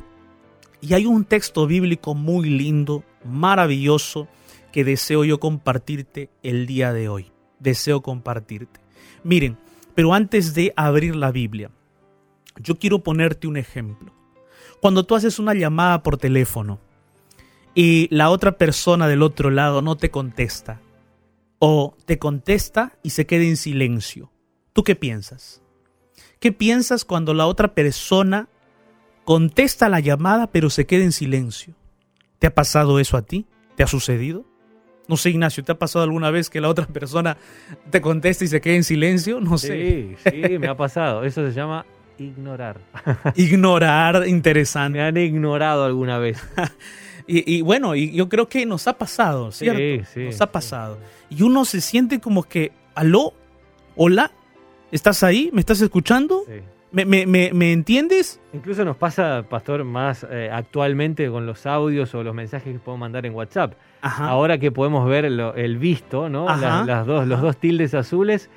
Y 0.82 0.94
hay 0.94 1.06
un 1.06 1.26
texto 1.26 1.68
bíblico 1.68 2.16
muy 2.16 2.50
lindo, 2.50 3.04
maravilloso, 3.24 4.28
que 4.72 4.84
deseo 4.84 5.24
yo 5.24 5.40
compartirte 5.40 6.30
el 6.44 6.66
día 6.66 6.94
de 6.94 7.10
hoy. 7.10 7.32
Deseo 7.60 8.02
compartirte. 8.02 8.82
Miren, 9.24 9.58
pero 9.96 10.14
antes 10.14 10.54
de 10.54 10.74
abrir 10.76 11.16
la 11.16 11.32
Biblia, 11.32 11.72
yo 12.60 12.78
quiero 12.78 13.00
ponerte 13.00 13.48
un 13.48 13.58
ejemplo. 13.58 14.14
Cuando 14.82 15.06
tú 15.06 15.16
haces 15.16 15.40
una 15.40 15.54
llamada 15.54 16.04
por 16.04 16.18
teléfono 16.18 16.80
y 17.74 18.08
la 18.14 18.30
otra 18.30 18.58
persona 18.58 19.08
del 19.08 19.24
otro 19.24 19.50
lado 19.50 19.82
no 19.82 19.96
te 19.96 20.12
contesta, 20.12 20.82
o 21.60 21.96
te 22.06 22.20
contesta 22.20 22.98
y 23.04 23.12
se 23.12 23.26
queda 23.26 23.44
en 23.44 23.58
silencio. 23.58 24.32
¿Tú 24.74 24.84
qué 24.84 24.96
piensas? 24.96 25.62
¿Qué 26.40 26.52
piensas 26.52 27.06
cuando 27.06 27.34
la 27.34 27.48
otra 27.48 27.74
persona 27.74 28.50
contesta 29.24 29.90
la 29.90 30.00
llamada 30.00 30.48
pero 30.48 30.70
se 30.70 30.86
queda 30.86 31.04
en 31.04 31.12
silencio? 31.12 31.74
¿Te 32.40 32.48
ha 32.48 32.54
pasado 32.54 33.00
eso 33.00 33.18
a 33.18 33.22
ti? 33.22 33.46
¿Te 33.76 33.84
ha 33.84 33.88
sucedido? 33.88 34.46
No 35.08 35.18
sé, 35.18 35.30
Ignacio, 35.30 35.64
¿te 35.64 35.72
ha 35.72 35.80
pasado 35.80 36.04
alguna 36.04 36.32
vez 36.32 36.50
que 36.50 36.62
la 36.62 36.70
otra 36.70 36.88
persona 36.88 37.38
te 37.92 38.02
contesta 38.02 38.44
y 38.44 38.48
se 38.48 38.60
queda 38.60 38.76
en 38.76 38.84
silencio? 38.84 39.40
No 39.40 39.58
sé. 39.58 40.16
Sí, 40.24 40.32
sí, 40.32 40.60
me 40.60 40.68
ha 40.68 40.76
pasado. 40.76 41.24
Eso 41.24 41.46
se 41.48 41.54
llama 41.54 41.86
ignorar. 42.18 42.80
ignorar, 43.36 44.28
interesante. 44.28 44.98
Me 44.98 45.04
han 45.04 45.18
ignorado 45.18 45.86
alguna 45.86 46.18
vez. 46.18 46.42
Y, 47.28 47.62
bueno, 47.62 47.96
y 47.96 48.12
yo 48.12 48.30
creo 48.30 48.48
que 48.48 48.66
nos 48.66 48.88
ha 48.88 48.98
pasado, 48.98 49.52
¿cierto? 49.52 49.80
Sí, 49.80 50.02
sí, 50.14 50.26
nos 50.26 50.42
ha 50.42 50.52
pasado. 50.52 51.00
Y 51.30 51.42
uno 51.42 51.66
se 51.66 51.82
siente 51.82 52.20
como 52.20 52.44
que, 52.44 52.72
aló, 52.94 53.34
hola, 53.96 54.32
¿estás 54.92 55.24
ahí? 55.24 55.50
¿Me 55.52 55.60
estás 55.60 55.82
escuchando? 55.82 56.44
Sí. 56.46 56.62
¿Me, 56.92 57.04
me, 57.04 57.52
me, 57.52 57.74
entiendes? 57.74 58.40
Incluso 58.54 58.86
nos 58.86 58.96
pasa, 58.96 59.44
Pastor, 59.50 59.84
más 59.84 60.26
eh, 60.30 60.50
actualmente 60.50 61.30
con 61.30 61.46
los 61.46 61.66
audios 61.66 62.16
o 62.16 62.24
los 62.24 62.34
mensajes 62.34 62.72
que 62.72 62.80
podemos 62.80 63.02
mandar 63.02 63.26
en 63.26 63.34
WhatsApp. 63.34 63.74
Ahora 64.02 64.60
que 64.60 64.72
podemos 64.72 65.06
ver 65.10 65.26
el 65.26 65.78
visto, 65.78 66.30
¿no? 66.30 66.46
las 66.46 67.06
dos, 67.06 67.28
los 67.28 67.42
dos 67.42 67.58
tildes 67.58 67.94
azules, 67.96 68.50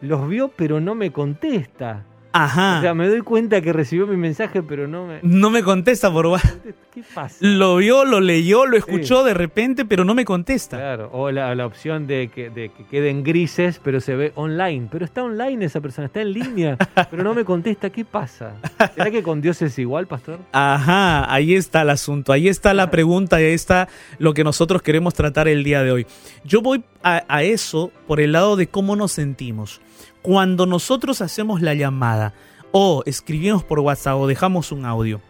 los 0.00 0.28
vio 0.28 0.48
pero 0.48 0.80
no 0.80 0.96
me 0.96 1.12
contesta. 1.12 2.04
Ajá. 2.36 2.78
O 2.78 2.80
sea, 2.80 2.94
me 2.94 3.08
doy 3.08 3.20
cuenta 3.20 3.60
que 3.60 3.72
recibió 3.72 4.08
mi 4.08 4.16
mensaje, 4.16 4.60
pero 4.60 4.88
no 4.88 5.06
me. 5.06 5.20
No 5.22 5.50
me 5.50 5.62
contesta 5.62 6.12
por 6.12 6.26
WhatsApp. 6.26 6.66
¿Qué 6.92 7.04
pasa? 7.14 7.36
Lo 7.38 7.76
vio, 7.76 8.04
lo 8.04 8.20
leyó, 8.20 8.66
lo 8.66 8.76
escuchó 8.76 9.22
de 9.22 9.34
repente, 9.34 9.84
pero 9.84 10.04
no 10.04 10.16
me 10.16 10.24
contesta. 10.24 10.76
Claro, 10.76 11.10
o 11.12 11.30
la, 11.30 11.54
la 11.54 11.64
opción 11.64 12.08
de 12.08 12.30
que, 12.34 12.50
de 12.50 12.70
que 12.70 12.84
queden 12.86 13.22
grises, 13.22 13.80
pero 13.82 14.00
se 14.00 14.16
ve 14.16 14.32
online. 14.34 14.88
Pero 14.90 15.04
está 15.04 15.22
online 15.22 15.64
esa 15.64 15.80
persona, 15.80 16.06
está 16.06 16.22
en 16.22 16.32
línea, 16.32 16.76
pero 17.10 17.22
no 17.22 17.34
me 17.34 17.44
contesta. 17.44 17.90
¿Qué 17.90 18.04
pasa? 18.04 18.56
¿Será 18.96 19.12
que 19.12 19.22
con 19.22 19.40
Dios 19.40 19.62
es 19.62 19.78
igual, 19.78 20.08
pastor? 20.08 20.40
Ajá, 20.50 21.32
ahí 21.32 21.54
está 21.54 21.82
el 21.82 21.90
asunto, 21.90 22.32
ahí 22.32 22.48
está 22.48 22.74
la 22.74 22.90
pregunta, 22.90 23.36
ahí 23.36 23.44
está 23.44 23.88
lo 24.18 24.34
que 24.34 24.42
nosotros 24.42 24.82
queremos 24.82 25.14
tratar 25.14 25.46
el 25.46 25.62
día 25.62 25.84
de 25.84 25.92
hoy. 25.92 26.06
Yo 26.44 26.62
voy 26.62 26.82
a, 27.04 27.22
a 27.28 27.44
eso 27.44 27.92
por 28.08 28.20
el 28.20 28.32
lado 28.32 28.56
de 28.56 28.66
cómo 28.66 28.96
nos 28.96 29.12
sentimos 29.12 29.80
cuando 30.24 30.64
nosotros 30.64 31.20
hacemos 31.20 31.60
la 31.60 31.74
llamada 31.74 32.32
o 32.72 33.02
escribimos 33.04 33.62
por 33.62 33.80
WhatsApp 33.80 34.16
o 34.16 34.26
dejamos 34.26 34.72
un 34.72 34.86
audio 34.86 35.20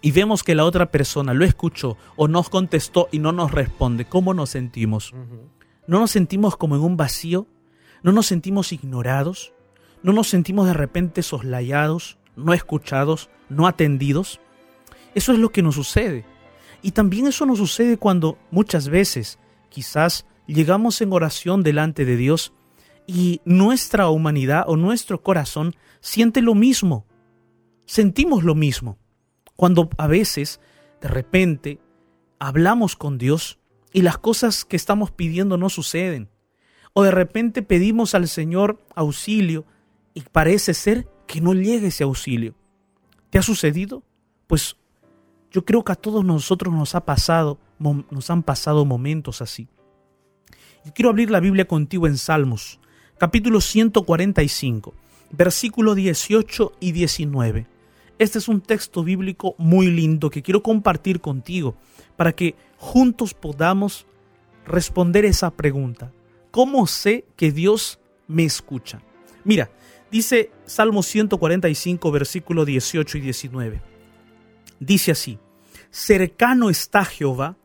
y 0.00 0.12
vemos 0.12 0.44
que 0.44 0.54
la 0.54 0.64
otra 0.64 0.92
persona 0.92 1.34
lo 1.34 1.44
escuchó 1.44 1.96
o 2.14 2.28
nos 2.28 2.48
contestó 2.48 3.08
y 3.10 3.18
no 3.18 3.32
nos 3.32 3.50
responde, 3.50 4.04
¿cómo 4.04 4.32
nos 4.32 4.50
sentimos? 4.50 5.12
¿No 5.88 5.98
nos 5.98 6.12
sentimos 6.12 6.56
como 6.56 6.76
en 6.76 6.82
un 6.82 6.96
vacío? 6.96 7.48
¿No 8.04 8.12
nos 8.12 8.26
sentimos 8.26 8.72
ignorados? 8.72 9.54
¿No 10.04 10.12
nos 10.12 10.28
sentimos 10.28 10.68
de 10.68 10.74
repente 10.74 11.24
soslayados, 11.24 12.16
no 12.36 12.54
escuchados, 12.54 13.28
no 13.48 13.66
atendidos? 13.66 14.38
Eso 15.16 15.32
es 15.32 15.40
lo 15.40 15.50
que 15.50 15.62
nos 15.62 15.74
sucede. 15.74 16.24
Y 16.80 16.92
también 16.92 17.26
eso 17.26 17.44
nos 17.44 17.58
sucede 17.58 17.96
cuando 17.96 18.38
muchas 18.52 18.88
veces 18.88 19.40
quizás 19.68 20.26
llegamos 20.46 21.00
en 21.00 21.12
oración 21.12 21.64
delante 21.64 22.04
de 22.04 22.16
Dios 22.16 22.52
y 23.06 23.40
nuestra 23.44 24.08
humanidad 24.08 24.64
o 24.66 24.76
nuestro 24.76 25.22
corazón 25.22 25.74
siente 26.00 26.42
lo 26.42 26.54
mismo. 26.54 27.06
Sentimos 27.84 28.44
lo 28.44 28.54
mismo. 28.54 28.98
Cuando 29.56 29.90
a 29.98 30.06
veces, 30.06 30.60
de 31.00 31.08
repente, 31.08 31.78
hablamos 32.38 32.96
con 32.96 33.18
Dios 33.18 33.58
y 33.92 34.02
las 34.02 34.18
cosas 34.18 34.64
que 34.64 34.76
estamos 34.76 35.10
pidiendo 35.10 35.56
no 35.56 35.68
suceden. 35.68 36.28
O 36.94 37.02
de 37.02 37.10
repente 37.10 37.62
pedimos 37.62 38.14
al 38.14 38.28
Señor 38.28 38.78
auxilio 38.94 39.64
y 40.14 40.22
parece 40.22 40.74
ser 40.74 41.08
que 41.26 41.40
no 41.40 41.54
llegue 41.54 41.88
ese 41.88 42.04
auxilio. 42.04 42.54
¿Te 43.30 43.38
ha 43.38 43.42
sucedido? 43.42 44.02
Pues 44.46 44.76
yo 45.50 45.64
creo 45.64 45.84
que 45.84 45.92
a 45.92 45.96
todos 45.96 46.24
nosotros 46.24 46.74
nos 46.74 46.94
ha 46.94 47.04
pasado, 47.04 47.58
nos 47.78 48.30
han 48.30 48.42
pasado 48.42 48.84
momentos 48.84 49.40
así. 49.40 49.68
Y 50.84 50.90
quiero 50.90 51.10
abrir 51.10 51.30
la 51.30 51.40
Biblia 51.40 51.66
contigo 51.66 52.06
en 52.06 52.18
Salmos, 52.18 52.80
capítulo 53.22 53.60
145, 53.60 54.94
versículo 55.30 55.94
18 55.94 56.72
y 56.80 56.90
19. 56.90 57.68
Este 58.18 58.38
es 58.38 58.48
un 58.48 58.60
texto 58.60 59.04
bíblico 59.04 59.54
muy 59.58 59.86
lindo 59.92 60.28
que 60.28 60.42
quiero 60.42 60.60
compartir 60.60 61.20
contigo 61.20 61.76
para 62.16 62.32
que 62.32 62.56
juntos 62.78 63.32
podamos 63.32 64.06
responder 64.66 65.24
esa 65.24 65.52
pregunta. 65.52 66.10
¿Cómo 66.50 66.88
sé 66.88 67.24
que 67.36 67.52
Dios 67.52 68.00
me 68.26 68.42
escucha? 68.42 69.00
Mira, 69.44 69.70
dice 70.10 70.50
Salmo 70.66 71.04
145, 71.04 72.10
versículo 72.10 72.64
18 72.64 73.18
y 73.18 73.20
19. 73.20 73.82
Dice 74.80 75.12
así, 75.12 75.38
cercano 75.92 76.70
está 76.70 77.04
Jehová 77.04 77.56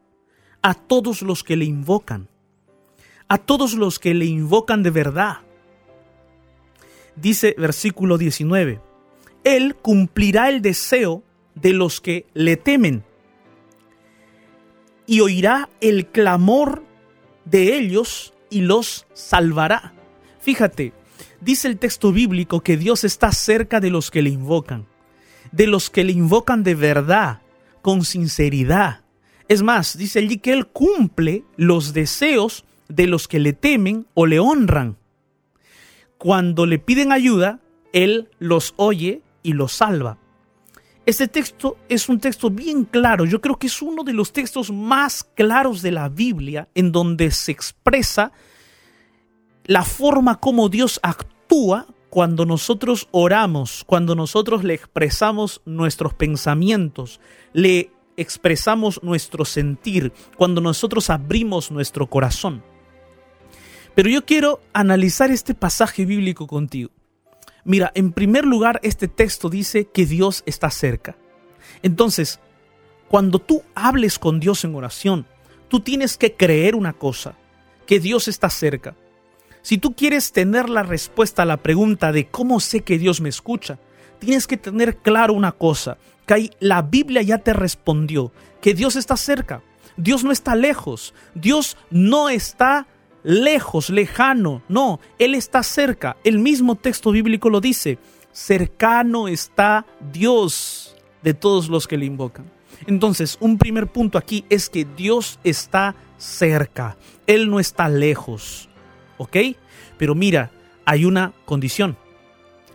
a 0.62 0.76
todos 0.76 1.24
los 1.24 1.43
que 1.43 1.56
le 1.56 1.65
invocan, 1.65 2.30
a 3.28 3.39
todos 3.39 3.74
los 3.74 3.98
que 3.98 4.13
le 4.13 4.26
invocan 4.26 4.84
de 4.84 4.91
verdad. 4.91 5.46
Dice 7.17 7.56
versículo 7.58 8.17
19, 8.17 8.80
Él 9.43 9.75
cumplirá 9.75 10.49
el 10.49 10.62
deseo 10.62 11.23
de 11.56 11.73
los 11.73 11.99
que 11.99 12.27
le 12.34 12.58
temen 12.58 13.03
y 15.08 15.21
oirá 15.21 15.69
el 15.82 16.06
clamor 16.08 16.84
de 17.45 17.75
ellos 17.75 18.34
y 18.51 18.62
los 18.62 19.08
salvará. 19.13 19.93
Fíjate, 20.39 20.93
dice 21.41 21.67
el 21.67 21.80
texto 21.80 22.12
bíblico 22.12 22.62
que 22.62 22.77
Dios 22.77 23.03
está 23.03 23.32
cerca 23.32 23.80
de 23.80 23.89
los 23.89 24.12
que 24.12 24.21
le 24.21 24.30
invocan, 24.30 24.86
de 25.51 25.65
los 25.65 25.89
que 25.89 26.03
le 26.03 26.12
invocan 26.12 26.63
de 26.63 26.75
verdad, 26.75 27.41
con 27.82 28.06
sinceridad. 28.06 29.01
Es 29.47 29.63
más, 29.63 29.97
dice 29.97 30.19
allí 30.19 30.38
que 30.38 30.53
Él 30.53 30.67
cumple 30.67 31.45
los 31.56 31.93
deseos 31.93 32.65
de 32.89 33.08
los 33.08 33.27
que 33.27 33.39
le 33.39 33.53
temen 33.53 34.06
o 34.13 34.25
le 34.25 34.39
honran. 34.39 34.97
Cuando 36.17 36.65
le 36.65 36.80
piden 36.80 37.12
ayuda, 37.12 37.60
Él 37.93 38.30
los 38.39 38.73
oye 38.77 39.21
y 39.43 39.53
los 39.53 39.73
salva. 39.73 40.17
Este 41.06 41.27
texto 41.30 41.77
es 41.88 42.10
un 42.10 42.19
texto 42.19 42.49
bien 42.49 42.84
claro, 42.84 43.23
yo 43.23 43.39
creo 43.39 43.58
que 43.58 43.67
es 43.67 43.82
uno 43.82 44.03
de 44.03 44.12
los 44.12 44.34
textos 44.34 44.71
más 44.71 45.23
claros 45.23 45.82
de 45.82 45.91
la 45.91 46.10
Biblia 46.10 46.67
en 46.75 46.91
donde 46.91 47.32
se 47.32 47.53
expresa 47.53 48.34
la 49.63 49.84
forma 49.84 50.39
como 50.39 50.67
Dios 50.67 50.99
actúa 51.03 51.88
cuando 52.10 52.45
nosotros 52.45 53.08
oramos, 53.12 53.84
cuando 53.86 54.15
nosotros 54.15 54.63
le 54.63 54.73
expresamos 54.73 55.62
nuestros 55.65 56.13
pensamientos, 56.13 57.21
le 57.53 57.91
expresamos 58.17 59.01
nuestro 59.03 59.45
sentir, 59.45 60.12
cuando 60.36 60.60
nosotros 60.60 61.10
abrimos 61.10 61.71
nuestro 61.71 62.08
corazón. 62.08 62.63
Pero 63.97 64.12
yo 64.12 64.25
quiero 64.25 64.62
analizar 64.73 65.31
este 65.31 65.55
pasaje 65.55 66.05
bíblico 66.05 66.45
contigo. 66.45 66.91
Mira, 67.63 67.91
en 67.95 68.12
primer 68.12 68.45
lugar, 68.45 68.79
este 68.83 69.07
texto 69.07 69.49
dice 69.49 69.88
que 69.88 70.05
Dios 70.05 70.43
está 70.45 70.69
cerca. 70.69 71.17
Entonces, 71.81 72.39
cuando 73.07 73.39
tú 73.39 73.63
hables 73.73 74.19
con 74.19 74.39
Dios 74.39 74.63
en 74.63 74.75
oración, 74.75 75.25
tú 75.67 75.79
tienes 75.79 76.15
que 76.15 76.36
creer 76.36 76.75
una 76.75 76.93
cosa, 76.93 77.38
que 77.88 77.99
Dios 77.99 78.27
está 78.27 78.51
cerca. 78.51 78.93
Si 79.63 79.79
tú 79.79 79.95
quieres 79.95 80.31
tener 80.31 80.69
la 80.69 80.83
respuesta 80.83 81.41
a 81.41 81.45
la 81.45 81.57
pregunta 81.57 82.12
de 82.12 82.27
cómo 82.27 82.60
sé 82.60 82.81
que 82.81 82.99
Dios 82.99 83.19
me 83.19 83.29
escucha, 83.29 83.79
tienes 84.19 84.45
que 84.45 84.57
tener 84.57 84.97
claro 84.97 85.33
una 85.33 85.53
cosa, 85.53 85.97
que 86.27 86.51
la 86.60 86.83
Biblia 86.83 87.23
ya 87.23 87.39
te 87.39 87.51
respondió, 87.51 88.31
que 88.62 88.75
Dios 88.75 88.95
está 88.95 89.17
cerca. 89.17 89.63
Dios 89.95 90.23
no 90.23 90.31
está 90.31 90.53
lejos, 90.53 91.15
Dios 91.33 91.77
no 91.89 92.29
está 92.29 92.86
lejos, 93.27 93.89
lejano, 93.89 94.63
no, 94.69 94.99
Él 95.19 95.35
está 95.35 95.61
cerca. 95.61 96.15
El 96.23 96.39
mismo 96.39 96.75
texto 96.75 97.11
bíblico 97.11 97.49
lo 97.49 97.59
dice, 97.59 97.99
cercano 98.31 99.27
está 99.27 99.85
Dios 100.11 100.95
de 101.21 101.33
todos 101.33 101.67
los 101.67 101.87
que 101.87 101.97
le 101.97 102.05
invocan. 102.05 102.49
Entonces, 102.85 103.37
un 103.41 103.57
primer 103.57 103.87
punto 103.87 104.17
aquí 104.17 104.45
es 104.49 104.69
que 104.69 104.85
Dios 104.85 105.39
está 105.43 105.95
cerca, 106.17 106.95
Él 107.27 107.49
no 107.49 107.59
está 107.59 107.89
lejos. 107.89 108.69
¿ok? 109.17 109.37
Pero 109.97 110.15
mira, 110.15 110.51
hay 110.85 111.05
una 111.05 111.33
condición. 111.45 111.97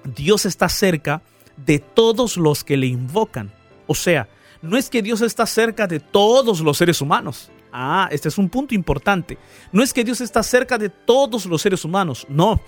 Dios 0.04 0.44
está 0.44 0.68
cerca 0.68 1.22
de 1.56 1.78
todos 1.78 2.36
los 2.36 2.64
que 2.64 2.76
le 2.76 2.86
invocan. 2.86 3.52
O 3.86 3.94
sea, 3.94 4.28
no 4.60 4.76
es 4.76 4.90
que 4.90 5.02
Dios 5.02 5.22
está 5.22 5.46
cerca 5.46 5.86
de 5.86 6.00
todos 6.00 6.60
los 6.60 6.76
seres 6.76 7.00
humanos. 7.00 7.50
Ah, 7.72 8.08
este 8.12 8.28
es 8.28 8.36
un 8.36 8.50
punto 8.50 8.74
importante. 8.74 9.38
No 9.72 9.82
es 9.82 9.94
que 9.94 10.04
Dios 10.04 10.20
está 10.20 10.42
cerca 10.42 10.76
de 10.76 10.90
todos 10.90 11.46
los 11.46 11.62
seres 11.62 11.84
humanos. 11.84 12.26
No, 12.28 12.60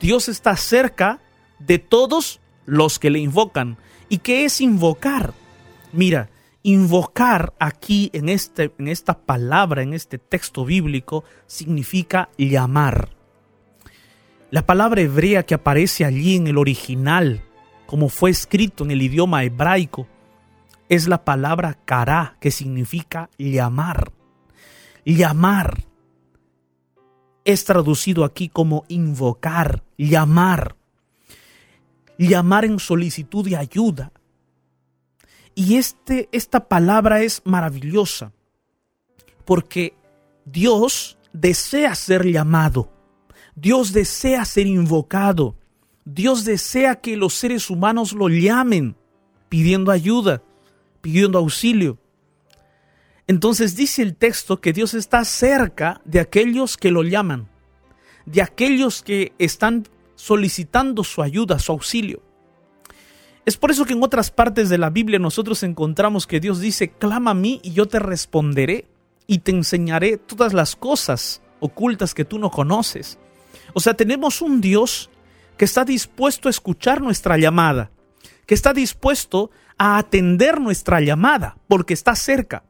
Dios 0.00 0.28
está 0.28 0.56
cerca 0.56 1.20
de 1.58 1.78
todos 1.78 2.40
los 2.64 2.98
que 3.00 3.10
le 3.10 3.18
invocan. 3.18 3.76
¿Y 4.08 4.18
qué 4.18 4.44
es 4.44 4.60
invocar? 4.60 5.34
Mira, 5.92 6.30
invocar 6.62 7.52
aquí 7.58 8.10
en, 8.12 8.28
este, 8.28 8.72
en 8.78 8.86
esta 8.86 9.18
palabra, 9.18 9.82
en 9.82 9.94
este 9.94 10.18
texto 10.18 10.64
bíblico, 10.64 11.24
significa 11.46 12.28
llamar. 12.38 13.10
La 14.50 14.64
palabra 14.64 15.00
hebrea 15.00 15.44
que 15.44 15.54
aparece 15.54 16.04
allí 16.04 16.36
en 16.36 16.46
el 16.46 16.58
original, 16.58 17.42
como 17.86 18.08
fue 18.08 18.30
escrito 18.30 18.84
en 18.84 18.90
el 18.92 19.02
idioma 19.02 19.44
hebraico, 19.44 20.06
es 20.88 21.08
la 21.08 21.24
palabra 21.24 21.78
kará, 21.84 22.36
que 22.38 22.50
significa 22.50 23.30
llamar. 23.38 24.12
Llamar 25.04 25.84
es 27.44 27.64
traducido 27.64 28.24
aquí 28.24 28.48
como 28.48 28.84
invocar, 28.88 29.82
llamar. 29.96 30.76
Llamar 32.18 32.64
en 32.64 32.78
solicitud 32.78 33.44
de 33.48 33.56
ayuda. 33.56 34.12
Y 35.54 35.76
este, 35.76 36.28
esta 36.32 36.68
palabra 36.68 37.22
es 37.22 37.42
maravillosa 37.44 38.32
porque 39.44 39.94
Dios 40.44 41.18
desea 41.32 41.94
ser 41.94 42.26
llamado. 42.26 42.90
Dios 43.54 43.92
desea 43.92 44.44
ser 44.44 44.66
invocado. 44.66 45.56
Dios 46.04 46.44
desea 46.44 47.00
que 47.00 47.16
los 47.16 47.34
seres 47.34 47.70
humanos 47.70 48.12
lo 48.12 48.28
llamen 48.28 48.96
pidiendo 49.48 49.90
ayuda, 49.90 50.42
pidiendo 51.00 51.38
auxilio. 51.38 51.98
Entonces 53.32 53.74
dice 53.76 54.02
el 54.02 54.14
texto 54.14 54.60
que 54.60 54.74
Dios 54.74 54.92
está 54.92 55.24
cerca 55.24 56.02
de 56.04 56.20
aquellos 56.20 56.76
que 56.76 56.90
lo 56.90 57.02
llaman, 57.02 57.48
de 58.26 58.42
aquellos 58.42 59.02
que 59.02 59.32
están 59.38 59.88
solicitando 60.16 61.02
su 61.02 61.22
ayuda, 61.22 61.58
su 61.58 61.72
auxilio. 61.72 62.22
Es 63.46 63.56
por 63.56 63.70
eso 63.70 63.86
que 63.86 63.94
en 63.94 64.02
otras 64.02 64.30
partes 64.30 64.68
de 64.68 64.76
la 64.76 64.90
Biblia 64.90 65.18
nosotros 65.18 65.62
encontramos 65.62 66.26
que 66.26 66.40
Dios 66.40 66.60
dice, 66.60 66.90
clama 66.90 67.30
a 67.30 67.34
mí 67.34 67.58
y 67.64 67.72
yo 67.72 67.88
te 67.88 68.00
responderé 68.00 68.86
y 69.26 69.38
te 69.38 69.52
enseñaré 69.52 70.18
todas 70.18 70.52
las 70.52 70.76
cosas 70.76 71.40
ocultas 71.58 72.12
que 72.12 72.26
tú 72.26 72.38
no 72.38 72.50
conoces. 72.50 73.18
O 73.72 73.80
sea, 73.80 73.94
tenemos 73.94 74.42
un 74.42 74.60
Dios 74.60 75.08
que 75.56 75.64
está 75.64 75.86
dispuesto 75.86 76.48
a 76.48 76.50
escuchar 76.50 77.00
nuestra 77.00 77.38
llamada, 77.38 77.92
que 78.44 78.52
está 78.52 78.74
dispuesto 78.74 79.50
a 79.78 79.96
atender 79.96 80.60
nuestra 80.60 81.00
llamada, 81.00 81.56
porque 81.66 81.94
está 81.94 82.14
cerca. 82.14 82.64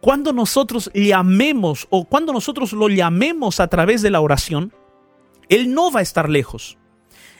Cuando 0.00 0.32
nosotros 0.32 0.90
llamemos 0.94 1.86
o 1.90 2.04
cuando 2.04 2.32
nosotros 2.32 2.72
lo 2.72 2.88
llamemos 2.88 3.60
a 3.60 3.68
través 3.68 4.02
de 4.02 4.10
la 4.10 4.20
oración, 4.20 4.72
Él 5.48 5.72
no 5.74 5.90
va 5.90 6.00
a 6.00 6.02
estar 6.02 6.28
lejos. 6.28 6.78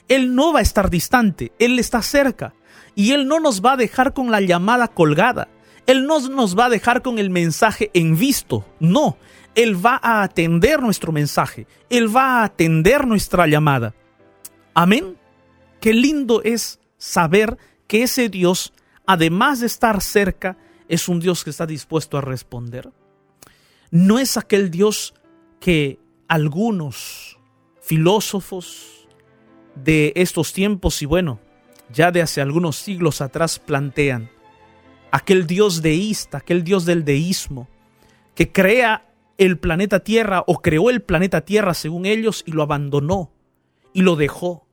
Él 0.07 0.35
no 0.35 0.53
va 0.53 0.59
a 0.59 0.63
estar 0.63 0.89
distante, 0.89 1.51
Él 1.59 1.79
está 1.79 2.01
cerca. 2.01 2.53
Y 2.95 3.11
Él 3.11 3.27
no 3.27 3.39
nos 3.39 3.61
va 3.61 3.73
a 3.73 3.77
dejar 3.77 4.13
con 4.13 4.31
la 4.31 4.41
llamada 4.41 4.87
colgada. 4.87 5.49
Él 5.85 6.05
no 6.05 6.19
nos 6.29 6.57
va 6.57 6.65
a 6.65 6.69
dejar 6.69 7.01
con 7.01 7.19
el 7.19 7.29
mensaje 7.29 7.91
en 7.93 8.17
visto. 8.17 8.65
No, 8.79 9.17
él 9.57 9.83
va 9.83 9.99
a 10.03 10.21
atender 10.21 10.83
nuestro 10.83 11.11
mensaje, 11.11 11.65
Él 11.89 12.15
va 12.15 12.41
a 12.41 12.43
atender 12.43 13.07
nuestra 13.07 13.47
llamada. 13.47 13.95
Amén. 14.75 15.17
Qué 15.81 15.93
lindo 15.93 16.43
es 16.43 16.79
saber 16.99 17.57
que 17.87 18.03
ese 18.03 18.29
Dios, 18.29 18.71
además 19.07 19.59
de 19.59 19.65
estar 19.65 19.99
cerca, 20.03 20.57
es 20.87 21.07
un 21.09 21.19
Dios 21.19 21.43
que 21.43 21.49
está 21.49 21.65
dispuesto 21.65 22.17
a 22.17 22.21
responder. 22.21 22.91
No 23.91 24.19
es 24.19 24.37
aquel 24.37 24.69
Dios 24.71 25.13
que 25.59 25.99
algunos 26.27 27.37
filósofos 27.81 29.07
de 29.75 30.11
estos 30.15 30.53
tiempos 30.53 31.01
y 31.01 31.05
bueno, 31.05 31.39
ya 31.91 32.11
de 32.11 32.21
hace 32.21 32.41
algunos 32.41 32.75
siglos 32.77 33.21
atrás 33.21 33.59
plantean. 33.59 34.29
Aquel 35.11 35.47
Dios 35.47 35.81
deísta, 35.81 36.39
aquel 36.39 36.63
Dios 36.63 36.85
del 36.85 37.05
deísmo, 37.05 37.67
que 38.35 38.51
crea 38.51 39.09
el 39.37 39.57
planeta 39.57 40.01
Tierra 40.01 40.43
o 40.47 40.61
creó 40.61 40.89
el 40.89 41.01
planeta 41.01 41.41
Tierra 41.41 41.73
según 41.73 42.05
ellos 42.05 42.43
y 42.45 42.51
lo 42.51 42.63
abandonó 42.63 43.31
y 43.93 44.01
lo 44.01 44.15
dejó. 44.15 44.66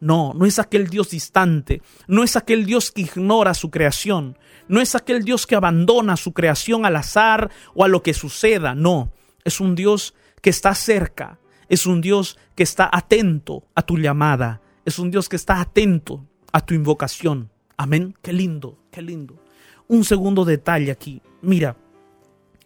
No, 0.00 0.32
no 0.34 0.44
es 0.44 0.58
aquel 0.58 0.88
Dios 0.88 1.10
distante, 1.10 1.80
no 2.06 2.22
es 2.22 2.36
aquel 2.36 2.66
Dios 2.66 2.90
que 2.90 3.02
ignora 3.02 3.54
su 3.54 3.70
creación, 3.70 4.36
no 4.68 4.80
es 4.80 4.94
aquel 4.94 5.24
Dios 5.24 5.46
que 5.46 5.54
abandona 5.54 6.16
su 6.16 6.32
creación 6.32 6.84
al 6.84 6.96
azar 6.96 7.50
o 7.74 7.84
a 7.84 7.88
lo 7.88 8.02
que 8.02 8.12
suceda, 8.12 8.74
no, 8.74 9.12
es 9.44 9.60
un 9.60 9.74
Dios 9.74 10.14
que 10.42 10.50
está 10.50 10.74
cerca, 10.74 11.38
es 11.68 11.86
un 11.86 12.00
Dios 12.00 12.38
que 12.54 12.62
está 12.62 12.90
atento 12.92 13.66
a 13.74 13.82
tu 13.82 13.96
llamada, 13.96 14.60
es 14.84 14.98
un 14.98 15.10
Dios 15.10 15.28
que 15.28 15.36
está 15.36 15.60
atento 15.60 16.26
a 16.52 16.60
tu 16.60 16.74
invocación. 16.74 17.50
Amén, 17.76 18.14
qué 18.22 18.32
lindo, 18.32 18.78
qué 18.90 19.02
lindo. 19.02 19.42
Un 19.88 20.04
segundo 20.04 20.44
detalle 20.44 20.90
aquí, 20.90 21.22
mira, 21.42 21.76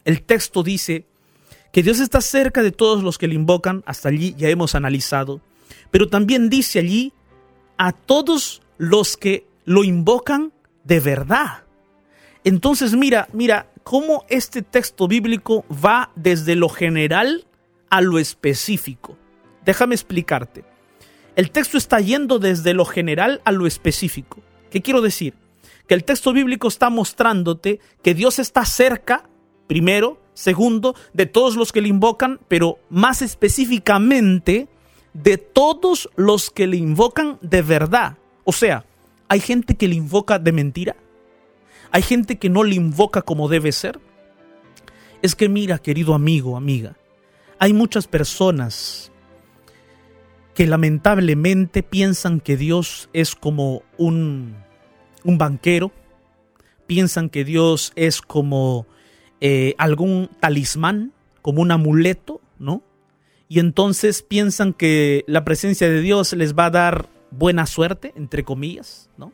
el 0.05 0.23
texto 0.23 0.63
dice 0.63 1.07
que 1.73 1.83
Dios 1.83 2.01
está 2.01 2.21
cerca 2.21 2.63
de 2.63 2.73
todos 2.73 3.03
los 3.03 3.19
que 3.19 3.29
le 3.29 3.35
invocan, 3.35 3.83
hasta 3.87 4.09
allí 4.09 4.35
ya 4.37 4.49
hemos 4.49 4.75
analizado, 4.75 5.41
pero 5.91 6.09
también 6.09 6.49
dice 6.49 6.79
allí 6.79 7.13
a 7.79 7.93
todos 7.93 8.63
los 8.77 9.17
que 9.17 9.47
lo 9.65 9.85
invocan 9.85 10.53
de 10.85 11.01
verdad. 11.01 11.65
Entonces 12.45 12.95
mira, 12.95 13.29
mira 13.33 13.71
cómo 13.83 14.25
este 14.29 14.63
texto 14.63 15.09
bíblico 15.09 15.65
va 15.71 16.11
desde 16.15 16.55
lo 16.55 16.69
general 16.69 17.47
a 17.91 18.01
lo 18.01 18.19
específico. 18.19 19.17
Déjame 19.65 19.95
explicarte. 19.95 20.65
El 21.37 21.51
texto 21.51 21.79
está 21.79 22.01
yendo 22.01 22.39
desde 22.39 22.75
lo 22.75 22.85
general 22.85 23.41
a 23.45 23.53
lo 23.53 23.67
específico. 23.67 24.41
¿Qué 24.71 24.83
quiero 24.83 25.01
decir? 25.01 25.35
Que 25.87 25.95
el 25.95 26.05
texto 26.05 26.33
bíblico 26.33 26.69
está 26.69 26.91
mostrándote 26.91 27.81
que 28.03 28.15
Dios 28.15 28.39
está 28.39 28.65
cerca, 28.65 29.29
primero, 29.67 30.21
segundo, 30.35 30.95
de 31.13 31.27
todos 31.27 31.57
los 31.57 31.73
que 31.73 31.81
le 31.81 31.89
invocan, 31.89 32.41
pero 32.49 32.79
más 32.91 33.23
específicamente 33.23 34.69
de 35.15 35.39
todos 35.39 36.09
los 36.17 36.51
que 36.51 36.67
le 36.67 36.77
invocan 36.77 37.39
de 37.41 37.63
verdad. 37.63 38.19
O 38.45 38.53
sea, 38.53 38.85
hay 39.29 39.41
gente 39.41 39.75
que 39.77 39.89
le 39.89 39.95
invoca 39.95 40.39
de 40.39 40.53
mentira. 40.53 40.97
Hay 41.91 42.03
gente 42.03 42.39
que 42.39 42.49
no 42.49 42.65
le 42.65 42.75
invoca 42.75 43.23
como 43.23 43.49
debe 43.49 43.73
ser. 43.73 43.99
Es 45.23 45.35
que 45.35 45.49
mira, 45.49 45.79
querido 45.79 46.15
amigo, 46.15 46.57
amiga, 46.57 46.97
hay 47.59 47.73
muchas 47.73 48.07
personas 48.07 49.11
que 50.55 50.67
lamentablemente 50.67 51.83
piensan 51.83 52.41
que 52.41 52.57
Dios 52.57 53.09
es 53.13 53.35
como 53.35 53.83
un, 53.97 54.57
un 55.25 55.39
banquero, 55.39 55.93
piensan 56.87 57.31
que 57.31 57.45
Dios 57.45 57.93
es 57.97 58.23
como 58.23 58.87
eh, 59.41 59.75
algún 59.79 60.31
talismán, 60.41 61.13
como 61.43 61.63
un 61.63 61.71
amuleto, 61.71 62.41
¿no? 62.59 62.83
Y 63.49 63.61
entonces 63.61 64.23
piensan 64.23 64.73
que 64.73 65.25
la 65.27 65.45
presencia 65.45 65.89
de 65.89 66.01
Dios 66.01 66.33
les 66.35 66.55
va 66.55 66.67
a 66.67 66.71
dar 66.71 67.09
buena 67.31 67.67
suerte, 67.67 68.13
entre 68.17 68.45
comillas, 68.45 69.09
¿no? 69.17 69.33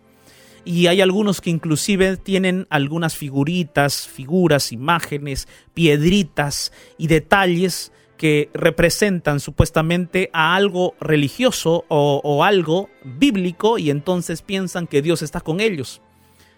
y 0.64 0.87
hay 0.87 1.00
algunos 1.00 1.40
que 1.40 1.50
inclusive 1.50 2.16
tienen 2.16 2.66
algunas 2.70 3.16
figuritas, 3.16 4.09
figuras, 4.09 4.72
imágenes, 4.72 5.46
piedritas 5.74 6.72
y 6.96 7.07
detalles 7.07 7.92
que 8.16 8.48
representan 8.55 9.40
supuestamente 9.40 10.31
a 10.33 10.55
algo 10.55 10.94
religioso 11.00 11.85
o, 11.88 12.44
algo 12.44 12.88
bíblico 13.05 13.79
y 13.79 13.90
entonces 13.90 14.40
piensan 14.40 14.87
que 14.87 15.03
Dios 15.03 15.22
está 15.22 15.40
con 15.40 15.61
ellos. 15.61 16.00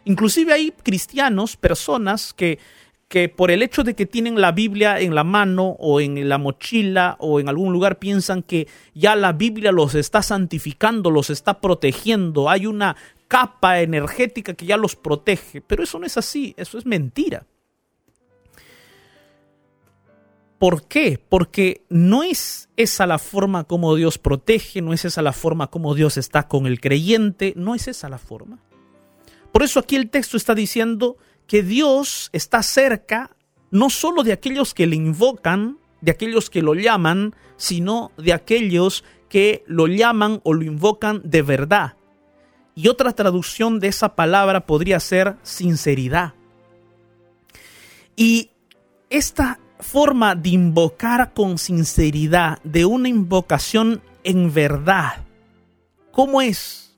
Inclusive 0.05 0.53
hay 0.53 0.71
cristianos, 0.71 1.57
personas 1.57 2.33
que, 2.33 2.61
que 3.09 3.29
por 3.29 3.51
el 3.51 3.62
hecho 3.62 3.85
de 3.85 3.95
que 3.95 4.07
tienen 4.07 4.40
la 4.40 4.53
Biblia 4.53 5.01
en 5.01 5.14
la 5.14 5.23
mano 5.23 5.77
o 5.79 6.01
en 6.01 6.29
la 6.29 6.38
mochila 6.38 7.16
o 7.21 7.38
en 7.38 7.49
algún 7.49 7.73
lugar 7.73 7.99
piensan 7.99 8.42
que 8.42 8.66
ya 8.95 9.14
la 9.14 9.33
Biblia 9.33 9.71
los 9.71 9.95
está 9.95 10.23
santificando, 10.23 11.11
los 11.11 11.31
está 11.31 11.61
protegiendo, 11.61 12.51
hay 12.51 12.66
una 12.66 12.97
capa 13.29 13.81
energética 13.81 14.55
que 14.55 14.66
ya 14.66 14.77
los 14.77 14.97
protege. 14.97 15.61
Pero 15.61 15.85
eso 15.85 15.99
no 15.99 16.07
es 16.07 16.16
así, 16.16 16.55
eso 16.57 16.79
es 16.79 16.87
mentira. 16.87 17.47
¿Por 20.59 20.88
qué? 20.88 21.21
Porque 21.29 21.85
no 21.90 22.23
es 22.23 22.71
esa 22.77 23.07
la 23.07 23.19
forma 23.19 23.64
como 23.64 23.95
Dios 23.95 24.19
protege, 24.19 24.81
no 24.81 24.92
es 24.95 25.05
esa 25.05 25.23
la 25.23 25.35
forma 25.35 25.69
como 25.69 25.95
Dios 25.95 26.16
está 26.16 26.49
con 26.49 26.66
el 26.66 26.81
creyente, 26.81 27.53
no 27.57 27.75
es 27.75 27.88
esa 27.88 28.09
la 28.09 28.19
forma. 28.19 28.59
Por 29.53 29.62
eso 29.62 29.79
aquí 29.79 29.97
el 29.97 30.11
texto 30.11 30.37
está 30.37 30.55
diciendo 30.55 31.19
que 31.47 31.63
Dios 31.63 32.31
está 32.33 32.63
cerca 32.63 33.31
no 33.71 33.91
solo 33.91 34.23
de 34.23 34.33
aquellos 34.33 34.75
que 34.75 34.87
le 34.87 34.97
invocan, 34.97 35.79
de 36.01 36.13
aquellos 36.13 36.51
que 36.51 36.63
lo 36.63 36.75
llaman, 36.75 37.35
sino 37.57 38.13
de 38.17 38.33
aquellos 38.33 39.05
que 39.29 39.65
lo 39.67 39.87
llaman 39.87 40.41
o 40.45 40.55
lo 40.55 40.65
invocan 40.65 41.21
de 41.25 41.43
verdad. 41.43 41.95
Y 42.75 42.89
otra 42.89 43.13
traducción 43.13 43.81
de 43.81 43.89
esa 43.89 44.15
palabra 44.15 44.67
podría 44.67 45.01
ser 45.01 45.37
sinceridad. 45.43 46.35
Y 48.15 48.51
esta 49.11 49.59
forma 49.81 50.35
de 50.35 50.51
invocar 50.51 51.33
con 51.33 51.59
sinceridad, 51.59 52.63
de 52.63 52.85
una 52.85 53.09
invocación 53.09 54.03
en 54.25 54.53
verdad, 54.53 55.25
¿cómo 56.13 56.41
es? 56.41 56.97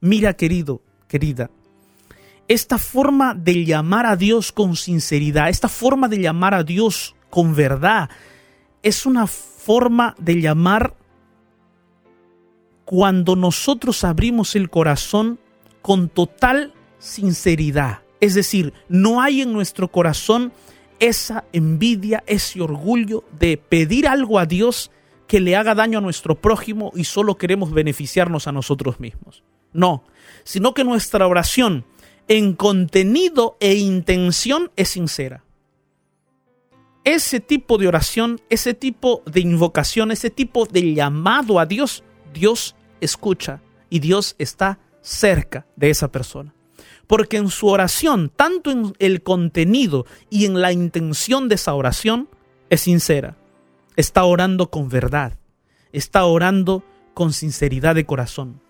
Mira, 0.00 0.34
querido, 0.34 0.82
querida, 1.08 1.50
esta 2.48 2.78
forma 2.78 3.34
de 3.34 3.64
llamar 3.64 4.06
a 4.06 4.16
Dios 4.16 4.52
con 4.52 4.76
sinceridad, 4.76 5.48
esta 5.48 5.68
forma 5.68 6.08
de 6.08 6.20
llamar 6.20 6.54
a 6.54 6.62
Dios 6.62 7.14
con 7.30 7.54
verdad, 7.54 8.10
es 8.82 9.06
una 9.06 9.26
forma 9.26 10.14
de 10.18 10.40
llamar 10.40 10.94
cuando 12.84 13.34
nosotros 13.34 14.04
abrimos 14.04 14.56
el 14.56 14.68
corazón 14.68 15.38
con 15.80 16.08
total 16.08 16.74
sinceridad. 16.98 18.00
Es 18.20 18.34
decir, 18.34 18.72
no 18.88 19.22
hay 19.22 19.40
en 19.40 19.52
nuestro 19.52 19.88
corazón 19.88 20.52
esa 21.00 21.44
envidia, 21.52 22.22
ese 22.26 22.60
orgullo 22.60 23.24
de 23.38 23.56
pedir 23.56 24.06
algo 24.06 24.38
a 24.38 24.46
Dios 24.46 24.90
que 25.26 25.40
le 25.40 25.56
haga 25.56 25.74
daño 25.74 25.98
a 25.98 26.02
nuestro 26.02 26.34
prójimo 26.34 26.92
y 26.94 27.04
solo 27.04 27.36
queremos 27.36 27.72
beneficiarnos 27.72 28.46
a 28.46 28.52
nosotros 28.52 29.00
mismos. 29.00 29.42
No, 29.72 30.04
sino 30.44 30.74
que 30.74 30.84
nuestra 30.84 31.26
oración 31.26 31.84
en 32.28 32.54
contenido 32.54 33.56
e 33.60 33.74
intención 33.74 34.70
es 34.76 34.90
sincera. 34.90 35.44
Ese 37.04 37.40
tipo 37.40 37.76
de 37.76 37.88
oración, 37.88 38.40
ese 38.48 38.72
tipo 38.72 39.22
de 39.26 39.40
invocación, 39.40 40.10
ese 40.10 40.30
tipo 40.30 40.64
de 40.64 40.94
llamado 40.94 41.58
a 41.58 41.66
Dios 41.66 42.02
Dios 42.34 42.76
escucha 43.00 43.62
y 43.88 44.00
Dios 44.00 44.34
está 44.38 44.78
cerca 45.00 45.66
de 45.76 45.88
esa 45.88 46.08
persona. 46.08 46.52
Porque 47.06 47.36
en 47.38 47.48
su 47.48 47.68
oración, 47.68 48.30
tanto 48.34 48.70
en 48.70 48.92
el 48.98 49.22
contenido 49.22 50.06
y 50.28 50.44
en 50.44 50.60
la 50.60 50.72
intención 50.72 51.48
de 51.48 51.54
esa 51.54 51.74
oración, 51.74 52.28
es 52.68 52.82
sincera. 52.82 53.36
Está 53.96 54.24
orando 54.24 54.70
con 54.70 54.88
verdad. 54.88 55.38
Está 55.92 56.24
orando 56.24 56.82
con 57.14 57.32
sinceridad 57.32 57.94
de 57.94 58.04
corazón. 58.04 58.60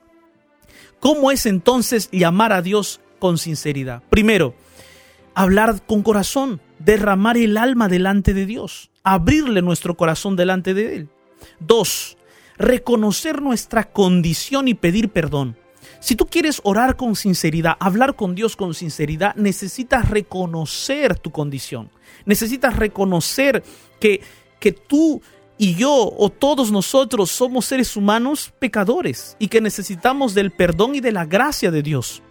¿Cómo 1.00 1.30
es 1.30 1.46
entonces 1.46 2.10
llamar 2.10 2.52
a 2.52 2.60
Dios 2.60 3.00
con 3.24 3.38
sinceridad? 3.38 4.02
Primero, 4.10 4.54
hablar 5.34 5.86
con 5.86 6.02
corazón, 6.02 6.60
derramar 6.78 7.38
el 7.38 7.56
alma 7.56 7.88
delante 7.88 8.34
de 8.34 8.44
Dios, 8.44 8.90
abrirle 9.02 9.62
nuestro 9.62 9.96
corazón 9.96 10.36
delante 10.36 10.74
de 10.74 10.94
Él. 10.94 11.08
Dos, 11.58 12.18
reconocer 12.58 13.40
nuestra 13.40 13.90
condición 13.90 14.68
y 14.68 14.74
pedir 14.74 15.08
perdón. 15.08 15.56
Si 16.00 16.16
tú 16.16 16.26
quieres 16.26 16.60
orar 16.64 16.96
con 16.96 17.16
sinceridad, 17.16 17.78
hablar 17.80 18.14
con 18.14 18.34
Dios 18.34 18.56
con 18.56 18.74
sinceridad, 18.74 19.34
necesitas 19.36 20.10
reconocer 20.10 21.18
tu 21.18 21.30
condición. 21.30 21.88
Necesitas 22.26 22.76
reconocer 22.76 23.64
que, 24.00 24.20
que 24.60 24.72
tú 24.72 25.22
y 25.56 25.76
yo 25.76 26.12
o 26.14 26.28
todos 26.28 26.70
nosotros 26.70 27.30
somos 27.30 27.64
seres 27.64 27.96
humanos 27.96 28.52
pecadores 28.58 29.34
y 29.38 29.48
que 29.48 29.62
necesitamos 29.62 30.34
del 30.34 30.50
perdón 30.50 30.94
y 30.94 31.00
de 31.00 31.12
la 31.12 31.24
gracia 31.24 31.70
de 31.70 31.82
Dios. 31.82 32.22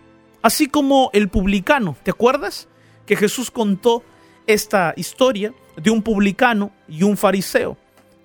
Así 0.44 0.68
como 0.68 1.10
el 1.14 1.30
publicano, 1.30 1.96
¿te 2.04 2.12
acuerdas? 2.12 2.68
Que 3.06 3.16
Jesús 3.16 3.50
contó 3.50 4.04
esta 4.46 4.94
historia 4.98 5.54
de 5.78 5.90
un 5.90 6.04
publicano 6.04 6.72
y 6.90 7.04
un 7.04 7.16
fariseo. 7.16 7.78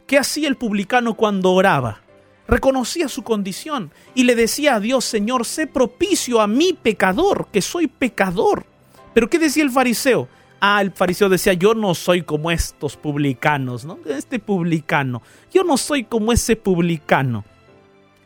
¿Qué 0.08 0.18
hacía 0.18 0.48
el 0.48 0.56
publicano 0.56 1.14
cuando 1.14 1.52
oraba? 1.52 2.00
Reconocía 2.48 3.06
su 3.06 3.22
condición 3.22 3.92
y 4.16 4.24
le 4.24 4.34
decía 4.34 4.74
a 4.74 4.80
Dios, 4.80 5.04
Señor, 5.04 5.46
sé 5.46 5.68
propicio 5.68 6.40
a 6.40 6.48
mi 6.48 6.72
pecador, 6.72 7.46
que 7.52 7.62
soy 7.62 7.86
pecador. 7.86 8.66
Pero 9.14 9.30
¿qué 9.30 9.38
decía 9.38 9.62
el 9.62 9.70
fariseo? 9.70 10.28
Ah, 10.60 10.82
el 10.82 10.90
fariseo 10.90 11.28
decía, 11.28 11.52
yo 11.52 11.74
no 11.74 11.94
soy 11.94 12.22
como 12.22 12.50
estos 12.50 12.96
publicanos, 12.96 13.84
¿no? 13.84 13.96
Este 14.06 14.40
publicano. 14.40 15.22
Yo 15.52 15.62
no 15.62 15.76
soy 15.76 16.02
como 16.02 16.32
ese 16.32 16.56
publicano. 16.56 17.44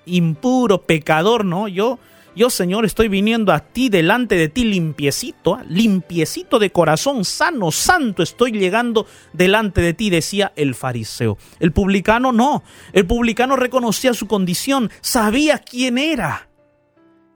Impuro, 0.06 0.80
pecador, 0.80 1.44
¿no? 1.44 1.68
Yo, 1.68 1.98
Yo, 2.34 2.48
Señor, 2.48 2.86
estoy 2.86 3.08
viniendo 3.08 3.52
a 3.52 3.60
ti 3.60 3.90
delante 3.90 4.36
de 4.36 4.48
ti 4.48 4.64
limpiecito, 4.64 5.54
¿ah? 5.54 5.64
limpiecito 5.68 6.58
de 6.58 6.72
corazón, 6.72 7.26
sano, 7.26 7.70
santo, 7.70 8.22
estoy 8.22 8.52
llegando 8.52 9.06
delante 9.34 9.82
de 9.82 9.92
ti, 9.92 10.08
decía 10.08 10.52
el 10.56 10.74
fariseo. 10.74 11.36
El 11.60 11.72
publicano 11.72 12.32
no, 12.32 12.62
el 12.94 13.06
publicano 13.06 13.56
reconocía 13.56 14.14
su 14.14 14.28
condición, 14.28 14.90
sabía 15.02 15.58
quién 15.58 15.98
era. 15.98 16.48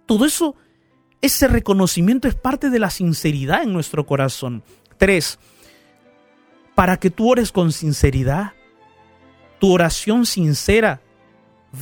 Todo 0.07 0.25
eso, 0.25 0.55
ese 1.21 1.47
reconocimiento 1.47 2.27
es 2.27 2.35
parte 2.35 2.71
de 2.71 2.79
la 2.79 2.89
sinceridad 2.89 3.63
en 3.65 3.75
nuestro 3.75 4.07
corazón. 4.07 4.63
Tres, 4.97 5.39
para 6.75 6.97
que 6.97 7.11
tú 7.11 7.31
ores 7.31 7.53
con 7.53 7.71
sinceridad, 7.71 8.55
tu 9.59 9.73
oración 9.73 10.25
sincera 10.25 11.03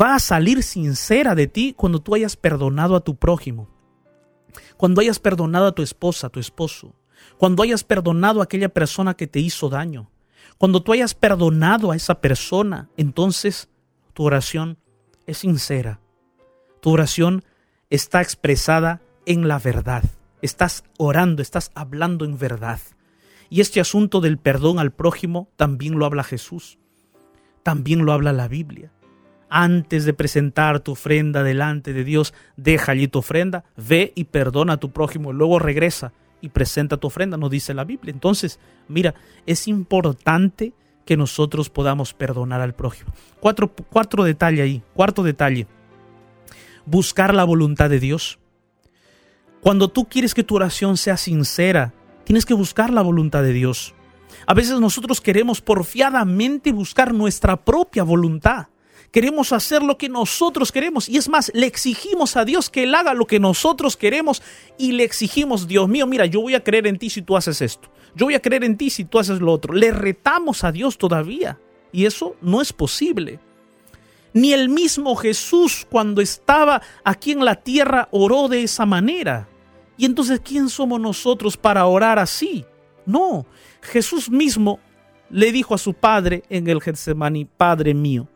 va 0.01 0.17
a 0.17 0.19
salir 0.19 0.63
sincera 0.63 1.35
de 1.35 1.47
ti 1.47 1.75
cuando 1.77 2.01
tú 2.01 2.15
hayas 2.15 2.37
perdonado 2.37 2.97
a 2.97 3.01
tu 3.01 3.17
prójimo, 3.17 3.69
cuando 4.77 5.01
hayas 5.01 5.19
perdonado 5.19 5.67
a 5.67 5.73
tu 5.73 5.83
esposa, 5.83 6.27
a 6.29 6.31
tu 6.31 6.41
esposo, 6.41 6.95
cuando 7.39 7.63
hayas 7.63 7.85
perdonado 7.85 8.41
a 8.41 8.45
aquella 8.45 8.69
persona 8.69 9.15
que 9.15 9.27
te 9.27 9.41
hizo 9.41 9.69
daño, 9.69 10.11
cuando 10.59 10.83
tú 10.83 10.93
hayas 10.93 11.15
perdonado 11.15 11.91
a 11.91 11.97
esa 11.97 12.21
persona, 12.21 12.89
entonces 12.97 13.69
tu 14.13 14.25
oración 14.25 14.79
es 15.27 15.39
sincera. 15.39 16.01
Tu 16.81 16.91
oración 16.91 17.45
está 17.91 18.21
expresada 18.21 19.01
en 19.27 19.49
la 19.49 19.59
verdad. 19.59 20.05
Estás 20.43 20.85
orando, 20.99 21.43
estás 21.43 21.71
hablando 21.75 22.25
en 22.25 22.39
verdad. 22.39 22.79
Y 23.49 23.61
este 23.61 23.81
asunto 23.81 24.21
del 24.21 24.39
perdón 24.39 24.79
al 24.79 24.93
prójimo 24.93 25.49
también 25.57 25.99
lo 25.99 26.05
habla 26.05 26.25
Jesús. 26.25 26.79
También 27.63 28.05
lo 28.05 28.13
habla 28.13 28.33
la 28.33 28.49
Biblia 28.49 28.94
antes 29.57 30.05
de 30.05 30.15
presentar 30.15 30.81
tu 30.81 30.91
ofrenda 30.93 31.45
delante 31.45 31.93
de 31.93 32.03
Dios, 32.03 32.35
deja 32.57 32.91
allí 32.91 33.07
tu 33.07 33.21
ofrenda, 33.21 33.63
ve 33.77 34.13
y 34.17 34.25
perdona 34.25 34.73
a 34.73 34.77
tu 34.79 34.91
prójimo, 34.91 35.33
luego 35.33 35.61
regresa 35.61 36.13
y 36.41 36.49
presenta 36.49 36.97
tu 36.97 37.07
ofrenda, 37.07 37.37
nos 37.37 37.53
dice 37.53 37.73
la 37.73 37.85
Biblia. 37.85 38.13
Entonces, 38.13 38.59
mira, 38.89 39.15
es 39.47 39.69
importante 39.69 40.73
que 41.07 41.17
nosotros 41.17 41.71
podamos 41.71 42.15
perdonar 42.15 42.63
al 42.63 42.75
prójimo. 42.75 43.13
Cuatro, 43.39 43.73
cuatro 43.91 44.25
detalle 44.25 44.61
ahí, 44.61 44.83
cuarto 44.93 45.23
detalle, 45.23 45.69
buscar 46.85 47.33
la 47.33 47.45
voluntad 47.45 47.89
de 47.89 48.01
Dios. 48.01 48.41
Cuando 49.61 49.87
tú 49.87 50.09
quieres 50.09 50.35
que 50.35 50.43
tu 50.43 50.57
oración 50.57 50.97
sea 50.97 51.17
sincera, 51.17 51.95
tienes 52.25 52.45
que 52.45 52.55
buscar 52.55 52.91
la 52.91 53.03
voluntad 53.03 53.45
de 53.45 53.53
Dios. 53.53 53.95
A 54.49 54.55
veces 54.55 54.81
nosotros 54.81 55.21
queremos 55.21 55.61
porfiadamente 55.61 56.73
buscar 56.73 57.15
nuestra 57.15 57.57
propia 57.57 58.03
voluntad 58.03 58.67
queremos 59.15 59.53
hacer 59.53 59.81
lo 59.81 59.97
que 59.97 60.09
nosotros 60.09 60.73
queremos. 60.73 61.09
Y 61.09 61.19
es 61.19 61.29
más, 61.29 61.53
le 61.55 61.67
exigimos 61.67 62.37
a 62.37 62.45
Dios 62.45 62.69
que 62.69 62.83
Él 62.83 62.97
haga 62.97 63.15
lo 63.15 63.29
que 63.29 63.39
nosotros 63.39 63.97
queremos 63.97 64.43
y 64.77 64.91
le 64.91 65.05
exigimos, 65.05 65.69
Dios 65.69 65.89
mío, 65.89 66.09
mira, 66.09 66.27
yo 66.27 66.41
voy 66.41 66.57
a 66.57 66.65
creer 66.65 66.89
en 66.89 66.99
ti 66.99 67.09
si 67.09 67.23
tú 67.23 67.37
haces 67.37 67.63
esto. 67.63 67.89
Yo 68.17 68.27
voy 68.27 68.35
a 68.35 68.43
creer 68.43 68.65
en 68.65 68.77
ti 68.77 68.91
si 68.91 69.05
tú 69.05 69.21
haces 69.21 69.41
lo 69.41 69.53
otro. 69.53 69.73
Le 69.73 69.93
retamos 69.93 70.65
a 70.65 70.73
Dios 70.73 70.99
todavía. 70.99 71.61
Y 71.93 72.07
eso 72.07 72.35
no 72.43 72.61
es 72.61 72.73
posible. 72.73 73.39
Ni 74.33 74.53
el 74.53 74.69
mismo 74.69 75.15
Jesús 75.15 75.87
cuando 75.89 76.21
estaba 76.21 76.83
aquí 77.05 77.31
en 77.31 77.45
la 77.45 77.55
tierra 77.55 78.09
oró 78.11 78.49
de 78.49 78.65
esa 78.65 78.85
manera. 78.85 79.49
Y 79.97 80.07
entonces, 80.07 80.41
¿quién 80.45 80.69
somos 80.69 81.01
nosotros 81.01 81.57
para 81.57 81.87
orar 81.87 82.19
así? 82.19 82.65
No, 83.07 83.47
Jesús 83.81 84.29
mismo 84.29 84.81
le 85.31 85.53
dijo 85.53 85.73
a 85.73 85.79
su 85.79 85.95
padre 85.95 86.43
en 86.49 86.67
el 86.67 86.83
Getsemaní, 86.83 87.45
Padre 87.45 87.95
mío, 87.95 88.27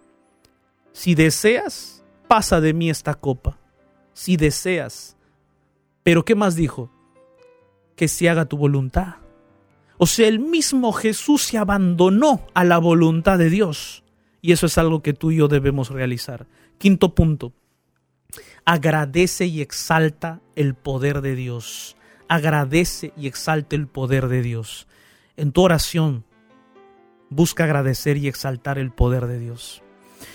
si 0.98 1.14
deseas, 1.14 2.02
pasa 2.26 2.60
de 2.60 2.74
mí 2.74 2.90
esta 2.90 3.14
copa. 3.14 3.56
Si 4.14 4.36
deseas. 4.36 5.16
Pero 6.02 6.24
¿qué 6.24 6.34
más 6.34 6.56
dijo? 6.56 6.90
Que 7.94 8.08
se 8.08 8.28
haga 8.28 8.46
tu 8.46 8.56
voluntad. 8.56 9.14
O 9.96 10.08
sea, 10.08 10.26
el 10.26 10.40
mismo 10.40 10.92
Jesús 10.92 11.42
se 11.42 11.56
abandonó 11.56 12.44
a 12.52 12.64
la 12.64 12.78
voluntad 12.78 13.38
de 13.38 13.48
Dios. 13.48 14.02
Y 14.42 14.50
eso 14.50 14.66
es 14.66 14.76
algo 14.76 15.00
que 15.00 15.12
tú 15.12 15.30
y 15.30 15.36
yo 15.36 15.46
debemos 15.46 15.90
realizar. 15.90 16.48
Quinto 16.78 17.14
punto. 17.14 17.52
Agradece 18.64 19.46
y 19.46 19.60
exalta 19.60 20.40
el 20.56 20.74
poder 20.74 21.20
de 21.20 21.36
Dios. 21.36 21.96
Agradece 22.28 23.12
y 23.16 23.28
exalta 23.28 23.76
el 23.76 23.86
poder 23.86 24.26
de 24.26 24.42
Dios. 24.42 24.88
En 25.36 25.52
tu 25.52 25.62
oración, 25.62 26.24
busca 27.30 27.62
agradecer 27.62 28.16
y 28.16 28.26
exaltar 28.26 28.80
el 28.80 28.90
poder 28.90 29.28
de 29.28 29.38
Dios. 29.38 29.84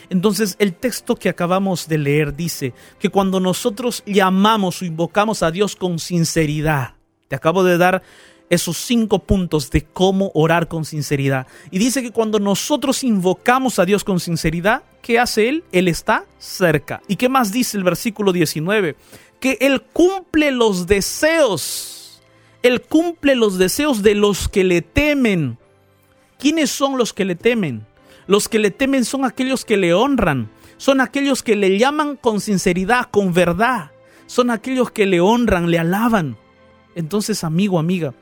Entonces 0.09 0.55
el 0.59 0.73
texto 0.73 1.15
que 1.15 1.29
acabamos 1.29 1.87
de 1.87 1.97
leer 1.97 2.35
dice 2.35 2.73
que 2.99 3.09
cuando 3.09 3.39
nosotros 3.39 4.03
llamamos 4.05 4.81
o 4.81 4.85
invocamos 4.85 5.43
a 5.43 5.51
Dios 5.51 5.75
con 5.75 5.99
sinceridad, 5.99 6.95
te 7.27 7.35
acabo 7.35 7.63
de 7.63 7.77
dar 7.77 8.03
esos 8.49 8.77
cinco 8.77 9.19
puntos 9.19 9.69
de 9.71 9.83
cómo 9.83 10.31
orar 10.33 10.67
con 10.67 10.85
sinceridad. 10.85 11.47
Y 11.71 11.79
dice 11.79 12.01
que 12.01 12.11
cuando 12.11 12.39
nosotros 12.39 13.03
invocamos 13.03 13.79
a 13.79 13.85
Dios 13.85 14.03
con 14.03 14.19
sinceridad, 14.19 14.83
¿qué 15.01 15.19
hace 15.19 15.49
Él? 15.49 15.63
Él 15.71 15.87
está 15.87 16.25
cerca. 16.37 17.01
¿Y 17.07 17.15
qué 17.15 17.29
más 17.29 17.51
dice 17.51 17.77
el 17.77 17.83
versículo 17.83 18.31
19? 18.31 18.95
Que 19.39 19.57
Él 19.61 19.81
cumple 19.81 20.51
los 20.51 20.85
deseos. 20.87 22.21
Él 22.61 22.81
cumple 22.81 23.35
los 23.35 23.57
deseos 23.57 24.03
de 24.03 24.15
los 24.15 24.47
que 24.47 24.63
le 24.63 24.81
temen. 24.81 25.57
¿Quiénes 26.37 26.69
son 26.69 26.97
los 26.97 27.13
que 27.13 27.25
le 27.25 27.35
temen? 27.35 27.85
Los 28.27 28.47
que 28.47 28.59
le 28.59 28.71
temen 28.71 29.05
son 29.05 29.25
aquellos 29.25 29.65
que 29.65 29.77
le 29.77 29.93
honran, 29.93 30.49
son 30.77 31.01
aquellos 31.01 31.43
que 31.43 31.55
le 31.55 31.77
llaman 31.77 32.15
con 32.15 32.39
sinceridad, 32.39 33.09
con 33.11 33.33
verdad, 33.33 33.91
son 34.25 34.49
aquellos 34.49 34.91
que 34.91 35.05
le 35.05 35.19
honran, 35.19 35.69
le 35.69 35.79
alaban. 35.79 36.37
Entonces, 36.95 37.43
amigo, 37.43 37.79
amiga, 37.79 38.13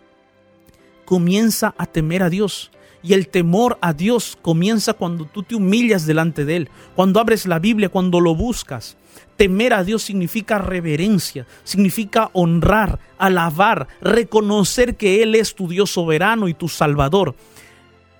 comienza 1.05 1.73
a 1.77 1.85
temer 1.85 2.23
a 2.23 2.29
Dios. 2.29 2.71
Y 3.03 3.13
el 3.13 3.29
temor 3.29 3.79
a 3.81 3.93
Dios 3.93 4.37
comienza 4.41 4.93
cuando 4.93 5.25
tú 5.25 5.41
te 5.41 5.55
humillas 5.55 6.05
delante 6.05 6.45
de 6.45 6.55
Él, 6.57 6.69
cuando 6.95 7.19
abres 7.19 7.47
la 7.47 7.57
Biblia, 7.57 7.89
cuando 7.89 8.19
lo 8.19 8.35
buscas. 8.35 8.95
Temer 9.37 9.73
a 9.73 9.83
Dios 9.83 10.03
significa 10.03 10.59
reverencia, 10.59 11.47
significa 11.63 12.29
honrar, 12.33 12.99
alabar, 13.17 13.87
reconocer 14.01 14.97
que 14.97 15.23
Él 15.23 15.33
es 15.33 15.55
tu 15.55 15.67
Dios 15.67 15.89
soberano 15.89 16.47
y 16.47 16.53
tu 16.53 16.69
Salvador. 16.69 17.35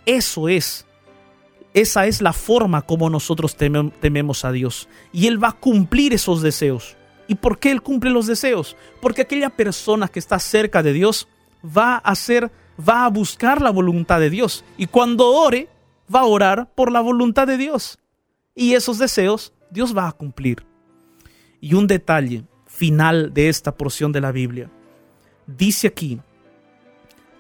Eso 0.08 0.50
es 0.50 0.88
esa 1.74 2.06
es 2.06 2.22
la 2.22 2.34
forma 2.34 2.82
como 2.82 3.10
nosotros 3.10 3.56
tememos 3.56 4.44
a 4.44 4.52
Dios. 4.52 4.90
Y 5.14 5.28
Él 5.28 5.42
va 5.42 5.50
a 5.50 5.60
cumplir 5.60 6.14
esos 6.14 6.42
deseos. 6.42 6.98
¿Y 7.28 7.36
por 7.36 7.60
qué 7.60 7.72
Él 7.72 7.82
cumple 7.82 8.10
los 8.10 8.28
deseos? 8.28 8.76
Porque 9.02 9.22
aquella 9.22 9.50
persona 9.50 10.10
que 10.10 10.20
está 10.20 10.38
cerca 10.40 10.84
de 10.84 10.92
Dios 10.92 11.30
va 11.66 11.96
a 11.96 12.12
hacer, 12.12 12.52
va 12.78 13.06
a 13.06 13.10
buscar 13.10 13.62
la 13.62 13.70
voluntad 13.70 14.20
de 14.20 14.30
Dios. 14.30 14.66
Y 14.78 14.88
cuando 14.88 15.28
ore, 15.28 15.70
va 16.14 16.22
a 16.22 16.26
orar 16.26 16.70
por 16.76 16.92
la 16.92 17.00
voluntad 17.00 17.48
de 17.48 17.58
Dios. 17.58 18.00
Y 18.54 18.74
esos 18.74 18.98
deseos 18.98 19.54
Dios 19.70 19.96
va 19.96 20.10
a 20.10 20.12
cumplir. 20.12 20.66
Y 21.62 21.76
un 21.76 21.88
detalle 21.88 22.44
final 22.66 23.34
de 23.34 23.48
esta 23.48 23.76
porción 23.76 24.12
de 24.12 24.20
la 24.20 24.34
Biblia. 24.34 24.70
Dice 25.48 25.88
aquí 25.88 26.20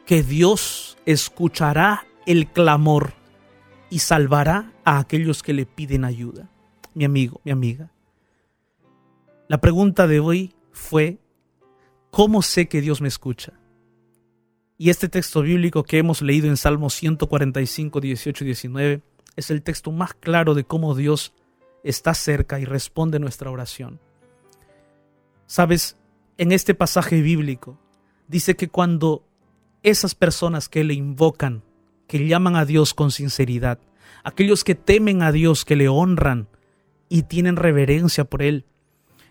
que 0.05 0.23
Dios 0.23 0.97
escuchará 1.05 2.05
el 2.25 2.47
clamor 2.47 3.13
y 3.91 3.99
salvará 3.99 4.73
a 4.85 4.97
aquellos 4.97 5.43
que 5.43 5.53
le 5.53 5.67
piden 5.67 6.05
ayuda. 6.05 6.49
Mi 6.95 7.05
amigo, 7.05 7.41
mi 7.43 7.51
amiga. 7.51 7.91
La 9.47 9.59
pregunta 9.59 10.07
de 10.07 10.21
hoy 10.21 10.55
fue, 10.71 11.19
¿cómo 12.09 12.41
sé 12.41 12.67
que 12.69 12.81
Dios 12.81 13.01
me 13.01 13.09
escucha? 13.09 13.53
Y 14.77 14.89
este 14.89 15.09
texto 15.09 15.41
bíblico 15.41 15.83
que 15.83 15.97
hemos 15.97 16.21
leído 16.21 16.47
en 16.47 16.55
Salmos 16.55 16.93
145, 16.95 17.99
18 17.99 18.43
y 18.43 18.47
19 18.47 19.01
es 19.35 19.51
el 19.51 19.61
texto 19.61 19.91
más 19.91 20.13
claro 20.13 20.55
de 20.55 20.63
cómo 20.63 20.95
Dios 20.95 21.33
está 21.83 22.13
cerca 22.13 22.59
y 22.61 22.65
responde 22.65 23.19
nuestra 23.19 23.51
oración. 23.51 23.99
Sabes, 25.47 25.97
en 26.37 26.53
este 26.53 26.73
pasaje 26.73 27.21
bíblico 27.21 27.77
dice 28.29 28.55
que 28.55 28.69
cuando 28.69 29.27
esas 29.83 30.15
personas 30.15 30.69
que 30.69 30.85
le 30.85 30.93
invocan 30.93 31.61
que 32.11 32.27
llaman 32.27 32.57
a 32.57 32.65
Dios 32.65 32.93
con 32.93 33.09
sinceridad, 33.09 33.79
aquellos 34.25 34.65
que 34.65 34.75
temen 34.75 35.23
a 35.23 35.31
Dios, 35.31 35.63
que 35.63 35.77
le 35.77 35.87
honran 35.87 36.49
y 37.07 37.23
tienen 37.23 37.55
reverencia 37.55 38.25
por 38.25 38.41
Él. 38.41 38.65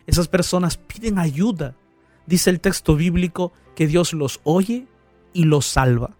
Esas 0.07 0.29
personas 0.29 0.79
piden 0.79 1.19
ayuda. 1.19 1.77
Dice 2.25 2.49
el 2.49 2.59
texto 2.59 2.97
bíblico 2.97 3.53
que 3.77 3.87
Dios 3.87 4.15
los 4.15 4.41
oye 4.45 4.87
y 5.35 5.45
los 5.45 5.67
salva. 5.67 6.17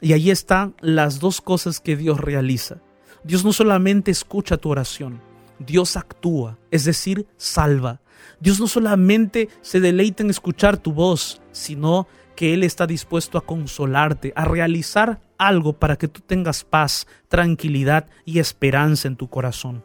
Y 0.00 0.12
ahí 0.12 0.32
están 0.32 0.74
las 0.80 1.20
dos 1.20 1.40
cosas 1.40 1.78
que 1.78 1.94
Dios 1.94 2.18
realiza. 2.18 2.78
Dios 3.22 3.44
no 3.44 3.52
solamente 3.52 4.10
escucha 4.10 4.56
tu 4.56 4.70
oración, 4.70 5.20
Dios 5.60 5.96
actúa, 5.96 6.58
es 6.72 6.86
decir, 6.86 7.28
salva. 7.36 8.00
Dios 8.40 8.58
no 8.58 8.66
solamente 8.66 9.48
se 9.60 9.78
deleita 9.78 10.24
en 10.24 10.30
escuchar 10.30 10.76
tu 10.76 10.92
voz, 10.92 11.40
sino 11.52 12.08
que 12.34 12.52
Él 12.52 12.64
está 12.64 12.88
dispuesto 12.88 13.38
a 13.38 13.46
consolarte, 13.46 14.32
a 14.34 14.44
realizar 14.44 15.20
algo 15.40 15.72
para 15.72 15.96
que 15.96 16.06
tú 16.06 16.20
tengas 16.20 16.64
paz, 16.64 17.06
tranquilidad 17.28 18.06
y 18.24 18.38
esperanza 18.38 19.08
en 19.08 19.16
tu 19.16 19.28
corazón. 19.28 19.82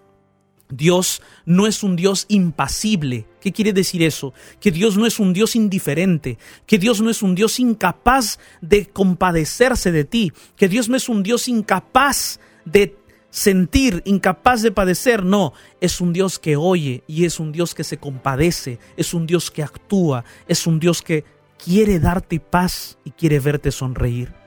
Dios 0.69 1.21
no 1.45 1.67
es 1.67 1.83
un 1.83 1.95
Dios 1.95 2.25
impasible. 2.27 3.27
¿Qué 3.39 3.51
quiere 3.51 3.71
decir 3.71 4.03
eso? 4.03 4.33
Que 4.59 4.71
Dios 4.71 4.97
no 4.97 5.05
es 5.05 5.19
un 5.19 5.31
Dios 5.31 5.55
indiferente, 5.55 6.37
que 6.65 6.77
Dios 6.77 7.01
no 7.01 7.09
es 7.09 7.21
un 7.21 7.35
Dios 7.35 7.59
incapaz 7.59 8.39
de 8.61 8.87
compadecerse 8.87 9.91
de 9.91 10.03
ti, 10.03 10.33
que 10.55 10.67
Dios 10.67 10.89
no 10.89 10.97
es 10.97 11.07
un 11.07 11.23
Dios 11.23 11.47
incapaz 11.47 12.39
de 12.65 12.97
sentir, 13.29 14.01
incapaz 14.05 14.61
de 14.61 14.71
padecer. 14.71 15.23
No, 15.23 15.53
es 15.79 16.01
un 16.01 16.13
Dios 16.13 16.39
que 16.39 16.57
oye 16.57 17.03
y 17.07 17.25
es 17.25 17.39
un 17.39 17.51
Dios 17.51 17.75
que 17.75 17.83
se 17.83 17.97
compadece, 17.97 18.79
es 18.97 19.13
un 19.13 19.27
Dios 19.27 19.51
que 19.51 19.63
actúa, 19.63 20.25
es 20.47 20.67
un 20.67 20.79
Dios 20.79 21.01
que 21.01 21.23
quiere 21.63 21.99
darte 21.99 22.39
paz 22.39 22.97
y 23.05 23.11
quiere 23.11 23.39
verte 23.39 23.71
sonreír. 23.71 24.44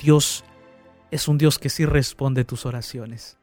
Dios 0.00 0.44
es 1.10 1.28
un 1.28 1.36
Dios 1.36 1.58
que 1.58 1.68
sí 1.68 1.84
responde 1.84 2.44
tus 2.44 2.64
oraciones 2.64 3.36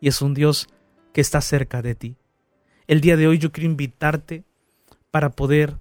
y 0.00 0.06
es 0.06 0.22
un 0.22 0.34
Dios 0.34 0.68
que 1.12 1.20
está 1.20 1.40
cerca 1.40 1.82
de 1.82 1.96
ti. 1.96 2.16
El 2.86 3.00
día 3.00 3.16
de 3.16 3.26
hoy 3.26 3.38
yo 3.38 3.50
quiero 3.50 3.68
invitarte 3.68 4.44
para 5.10 5.30
poder 5.30 5.78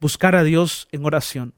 buscar 0.00 0.36
a 0.36 0.44
Dios 0.44 0.86
en 0.92 1.06
oración, 1.06 1.54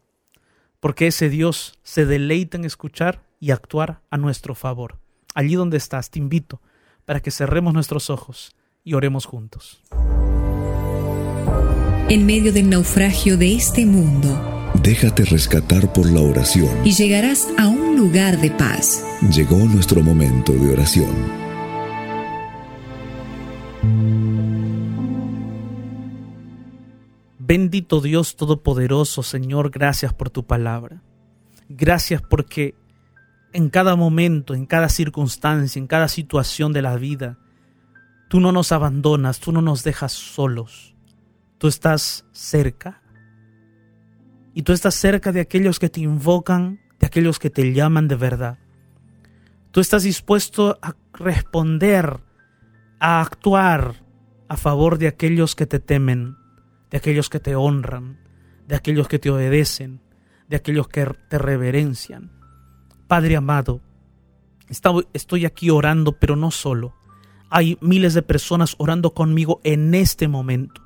porque 0.78 1.08
ese 1.08 1.28
Dios 1.28 1.80
se 1.82 2.06
deleita 2.06 2.56
en 2.56 2.64
escuchar 2.64 3.24
y 3.40 3.50
actuar 3.50 4.02
a 4.10 4.18
nuestro 4.18 4.54
favor. 4.54 5.00
Allí 5.34 5.56
donde 5.56 5.76
estás, 5.76 6.10
te 6.10 6.20
invito 6.20 6.62
para 7.06 7.20
que 7.20 7.32
cerremos 7.32 7.74
nuestros 7.74 8.08
ojos 8.08 8.54
y 8.84 8.94
oremos 8.94 9.26
juntos. 9.26 9.82
En 12.08 12.24
medio 12.24 12.52
del 12.52 12.70
naufragio 12.70 13.36
de 13.36 13.56
este 13.56 13.84
mundo, 13.84 14.55
déjate 14.86 15.24
rescatar 15.24 15.92
por 15.92 16.08
la 16.08 16.20
oración. 16.20 16.70
Y 16.86 16.92
llegarás 16.92 17.48
a 17.58 17.66
un 17.66 17.96
lugar 17.96 18.40
de 18.40 18.52
paz. 18.52 19.04
Llegó 19.34 19.56
nuestro 19.56 20.00
momento 20.00 20.52
de 20.52 20.72
oración. 20.72 21.10
Bendito 27.40 28.00
Dios 28.00 28.36
Todopoderoso, 28.36 29.24
Señor, 29.24 29.70
gracias 29.70 30.14
por 30.14 30.30
tu 30.30 30.46
palabra. 30.46 31.02
Gracias 31.68 32.22
porque 32.22 32.76
en 33.52 33.70
cada 33.70 33.96
momento, 33.96 34.54
en 34.54 34.66
cada 34.66 34.88
circunstancia, 34.88 35.80
en 35.80 35.88
cada 35.88 36.06
situación 36.06 36.72
de 36.72 36.82
la 36.82 36.94
vida, 36.96 37.38
tú 38.28 38.38
no 38.38 38.52
nos 38.52 38.70
abandonas, 38.70 39.40
tú 39.40 39.50
no 39.50 39.62
nos 39.62 39.82
dejas 39.82 40.12
solos. 40.12 40.94
Tú 41.58 41.66
estás 41.66 42.24
cerca. 42.30 43.02
Y 44.56 44.62
tú 44.62 44.72
estás 44.72 44.94
cerca 44.94 45.30
de 45.30 45.40
aquellos 45.40 45.78
que 45.78 45.90
te 45.90 46.00
invocan, 46.00 46.80
de 46.98 47.06
aquellos 47.06 47.38
que 47.38 47.50
te 47.50 47.74
llaman 47.74 48.08
de 48.08 48.16
verdad. 48.16 48.58
Tú 49.70 49.80
estás 49.80 50.02
dispuesto 50.02 50.78
a 50.80 50.96
responder, 51.12 52.20
a 52.98 53.20
actuar 53.20 54.02
a 54.48 54.56
favor 54.56 54.96
de 54.96 55.08
aquellos 55.08 55.54
que 55.54 55.66
te 55.66 55.78
temen 55.78 56.36
de 56.90 56.96
aquellos 56.96 57.28
que 57.28 57.40
te 57.40 57.54
honran, 57.54 58.18
de 58.66 58.76
aquellos 58.76 59.08
que 59.08 59.18
te 59.18 59.30
obedecen, 59.30 60.00
de 60.48 60.56
aquellos 60.56 60.88
que 60.88 61.06
te 61.28 61.36
reverencian. 61.36 62.32
Padre 63.08 63.36
amado, 63.36 63.82
estoy 65.12 65.44
aquí 65.44 65.68
orando, 65.68 66.12
pero 66.12 66.36
no 66.36 66.50
solo. 66.50 66.94
Hay 67.50 67.76
miles 67.82 68.14
de 68.14 68.22
personas 68.22 68.74
orando 68.78 69.12
conmigo 69.12 69.60
en 69.64 69.94
este 69.94 70.28
momento. 70.28 70.80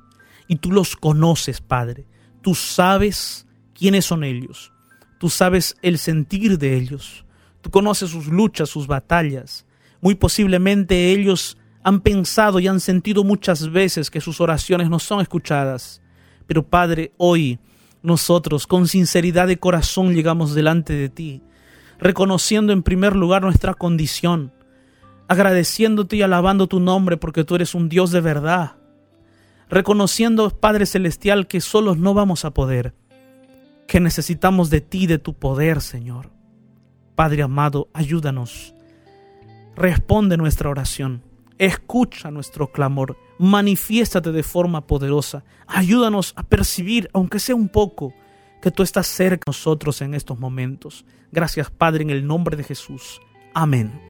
Y 0.47 0.57
tú 0.57 0.73
los 0.73 0.97
conoces, 0.97 1.61
Padre. 1.61 2.05
Tú 2.41 2.55
sabes 2.55 3.47
quiénes 3.81 4.05
son 4.05 4.23
ellos. 4.23 4.71
Tú 5.17 5.27
sabes 5.27 5.75
el 5.81 5.97
sentir 5.97 6.59
de 6.59 6.77
ellos. 6.77 7.25
Tú 7.61 7.71
conoces 7.71 8.11
sus 8.11 8.27
luchas, 8.27 8.69
sus 8.69 8.85
batallas. 8.85 9.65
Muy 10.01 10.13
posiblemente 10.13 11.11
ellos 11.11 11.57
han 11.81 11.99
pensado 12.01 12.59
y 12.59 12.67
han 12.67 12.79
sentido 12.79 13.23
muchas 13.23 13.71
veces 13.71 14.11
que 14.11 14.21
sus 14.21 14.39
oraciones 14.39 14.87
no 14.87 14.99
son 14.99 15.19
escuchadas. 15.19 15.99
Pero 16.45 16.61
Padre, 16.61 17.11
hoy 17.17 17.57
nosotros 18.03 18.67
con 18.67 18.87
sinceridad 18.87 19.47
de 19.47 19.57
corazón 19.57 20.13
llegamos 20.13 20.53
delante 20.53 20.93
de 20.93 21.09
ti, 21.09 21.41
reconociendo 21.97 22.73
en 22.73 22.83
primer 22.83 23.15
lugar 23.15 23.41
nuestra 23.41 23.73
condición, 23.73 24.53
agradeciéndote 25.27 26.17
y 26.17 26.21
alabando 26.21 26.67
tu 26.67 26.79
nombre 26.79 27.17
porque 27.17 27.43
tú 27.45 27.55
eres 27.55 27.73
un 27.73 27.89
Dios 27.89 28.11
de 28.11 28.21
verdad, 28.21 28.75
reconociendo, 29.69 30.51
Padre 30.51 30.85
Celestial, 30.85 31.47
que 31.47 31.61
solos 31.61 31.97
no 31.97 32.13
vamos 32.13 32.45
a 32.45 32.51
poder, 32.51 32.93
que 33.91 33.99
necesitamos 33.99 34.69
de 34.69 34.79
ti, 34.79 35.05
de 35.05 35.17
tu 35.17 35.33
poder, 35.33 35.81
Señor. 35.81 36.29
Padre 37.13 37.43
amado, 37.43 37.89
ayúdanos. 37.91 38.73
Responde 39.75 40.37
nuestra 40.37 40.69
oración 40.69 41.23
Escucha 41.57 42.31
nuestro 42.31 42.71
clamor, 42.71 43.17
manifiéstate 43.37 44.31
de 44.31 44.43
forma 44.43 44.87
poderosa, 44.87 45.43
ayúdanos 45.67 46.31
a 46.37 46.43
percibir, 46.43 47.09
aunque 47.11 47.39
sea 47.39 47.53
un 47.53 47.67
poco, 47.67 48.13
que 48.61 48.71
tú 48.71 48.81
estás 48.81 49.07
cerca 49.07 49.43
de 49.45 49.49
nosotros 49.49 50.01
en 50.01 50.13
estos 50.13 50.39
momentos. 50.39 51.05
Gracias 51.33 51.69
Padre, 51.69 52.03
en 52.03 52.11
el 52.11 52.25
nombre 52.25 52.55
de 52.55 52.63
Jesús. 52.63 53.19
Amén. 53.53 53.91